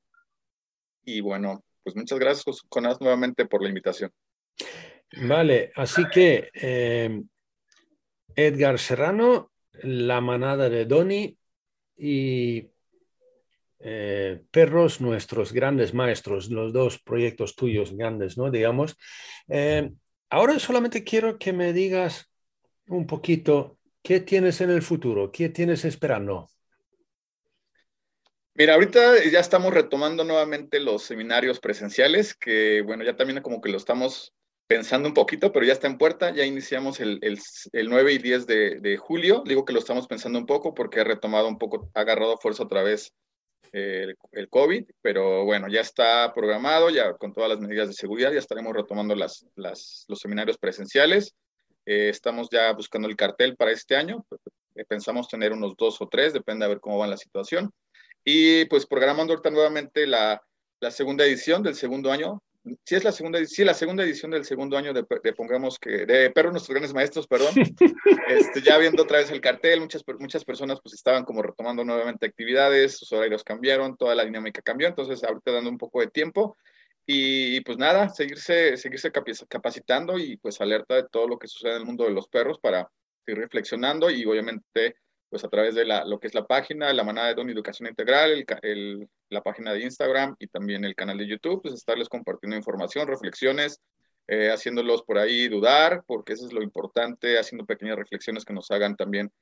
[1.05, 4.13] Y bueno, pues muchas gracias, Conas, nuevamente por la invitación.
[5.25, 7.23] Vale, así que eh,
[8.37, 9.51] Edgar Serrano,
[9.83, 11.37] La manada de Doni
[11.97, 12.71] y
[13.81, 18.49] eh, Perros, nuestros grandes maestros, los dos proyectos tuyos grandes, ¿no?
[18.49, 18.97] Digamos.
[19.49, 19.91] Eh,
[20.31, 22.32] ahora solamente quiero que me digas
[22.87, 23.79] un poquito.
[24.03, 26.49] Qué tienes en el futuro, qué tienes esperando.
[28.55, 33.71] Mira, ahorita ya estamos retomando nuevamente los seminarios presenciales, que bueno, ya también como que
[33.71, 34.35] lo estamos
[34.67, 37.39] pensando un poquito, pero ya está en puerta, ya iniciamos el, el,
[37.73, 41.05] el 9 y 10 de, julio, digo que lo estamos pensando un poco porque ha
[41.05, 43.13] retomado un poco, ha agarrado fuerza otra vez
[43.73, 48.33] el, el, COVID, pero bueno, ya está programado, ya con todas las medidas de seguridad,
[48.33, 51.35] ya estaremos retomando las, las, los seminarios presenciales,
[51.87, 54.25] eh, estamos ya buscando el cartel para este año,
[54.75, 57.73] eh, pensamos tener unos dos o tres, depende a ver cómo va la situación,
[58.25, 60.43] y pues programando ahorita nuevamente la,
[60.81, 62.43] la segunda edición del segundo año
[62.85, 66.31] si es la segunda, sí, la segunda edición del segundo año de, pongamos que, de
[66.31, 67.53] Perro Nuestros Grandes Maestros, perdón,
[68.29, 72.27] este, ya viendo otra vez el cartel, muchas, muchas personas pues estaban como retomando nuevamente
[72.27, 76.57] actividades, sus horarios cambiaron, toda la dinámica cambió, entonces ahorita dando un poco de tiempo
[77.07, 81.79] y, pues nada, seguirse, seguirse capacitando y pues alerta de todo lo que sucede en
[81.79, 82.89] el mundo de los perros para
[83.25, 84.97] seguir reflexionando y obviamente
[85.29, 87.89] pues a través de la, lo que es la página, la manada de Don Educación
[87.89, 92.55] Integral, el, la página de Instagram y también el canal de YouTube, pues estarles compartiendo
[92.55, 93.81] información, reflexiones,
[94.29, 98.71] eh, haciéndolos por ahí dudar, porque eso es lo importante, haciendo pequeñas reflexiones que nos
[98.71, 99.33] hagan también,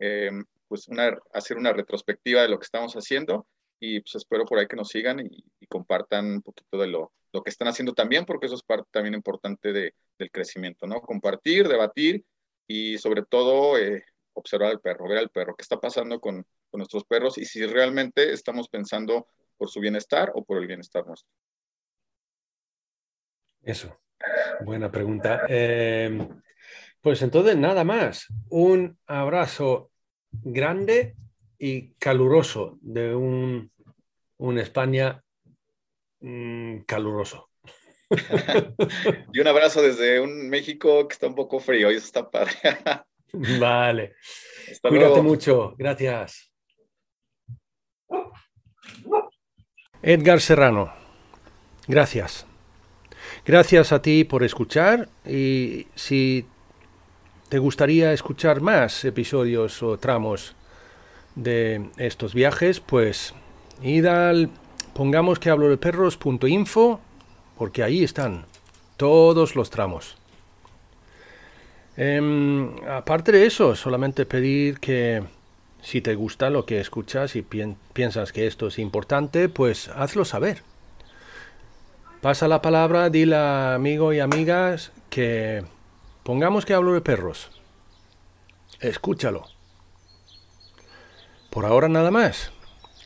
[0.00, 0.30] eh,
[0.68, 3.44] pues una, hacer una retrospectiva de lo que estamos haciendo
[3.80, 7.44] y pues espero por ahí que nos sigan y, compartan un poquito de lo, lo,
[7.44, 11.00] que están haciendo también, porque eso es parte también importante de, del crecimiento, ¿no?
[11.00, 12.24] Compartir, debatir
[12.66, 16.78] y sobre todo eh, observar al perro, ver al perro, qué está pasando con, con,
[16.78, 21.30] nuestros perros y si realmente estamos pensando por su bienestar o por el bienestar nuestro.
[23.62, 24.00] Eso,
[24.64, 25.42] buena pregunta.
[25.48, 26.28] Eh,
[27.00, 28.26] pues entonces, nada más.
[28.48, 29.90] Un abrazo
[30.32, 31.14] grande
[31.62, 33.70] y caluroso de un,
[34.38, 35.22] un España
[36.20, 37.50] mmm, caluroso.
[39.32, 42.54] y un abrazo desde un México que está un poco frío y eso está padre.
[43.60, 44.14] Vale.
[44.82, 45.74] Cuídate mucho.
[45.76, 46.50] Gracias.
[50.02, 50.92] Edgar Serrano,
[51.86, 52.46] gracias.
[53.44, 56.46] Gracias a ti por escuchar y si
[57.50, 60.56] te gustaría escuchar más episodios o tramos
[61.34, 63.34] de estos viajes, pues
[63.82, 64.50] id al
[64.94, 67.00] pongamos que hablo de perros.info
[67.56, 68.46] porque ahí están
[68.96, 70.16] todos los tramos.
[71.96, 75.22] Em, aparte de eso, solamente pedir que
[75.82, 80.62] si te gusta lo que escuchas y piensas que esto es importante, pues hazlo saber.
[82.20, 85.64] Pasa la palabra, dile a amigos y amigas que
[86.22, 87.50] pongamos que hablo de perros.
[88.80, 89.59] Escúchalo.
[91.50, 92.52] Por ahora nada más.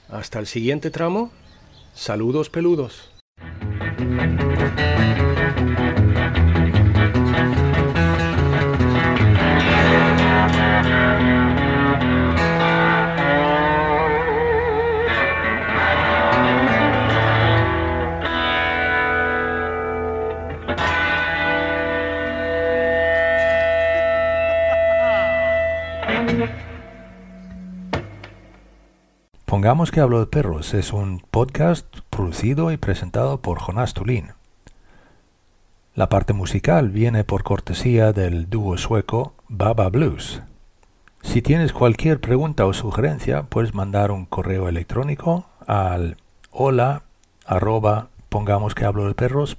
[0.09, 1.33] Hasta el siguiente tramo.
[1.95, 3.11] Saludos peludos.
[29.65, 34.33] Pongamos que hablo de perros es un podcast producido y presentado por Jonás Tulín.
[35.95, 40.43] La parte musical viene por cortesía del dúo sueco Baba Blues.
[41.23, 46.19] Si tienes cualquier pregunta o sugerencia, puedes mandar un correo electrónico al
[46.51, 47.05] hola
[47.47, 49.57] arroba pongamos que hablo de perros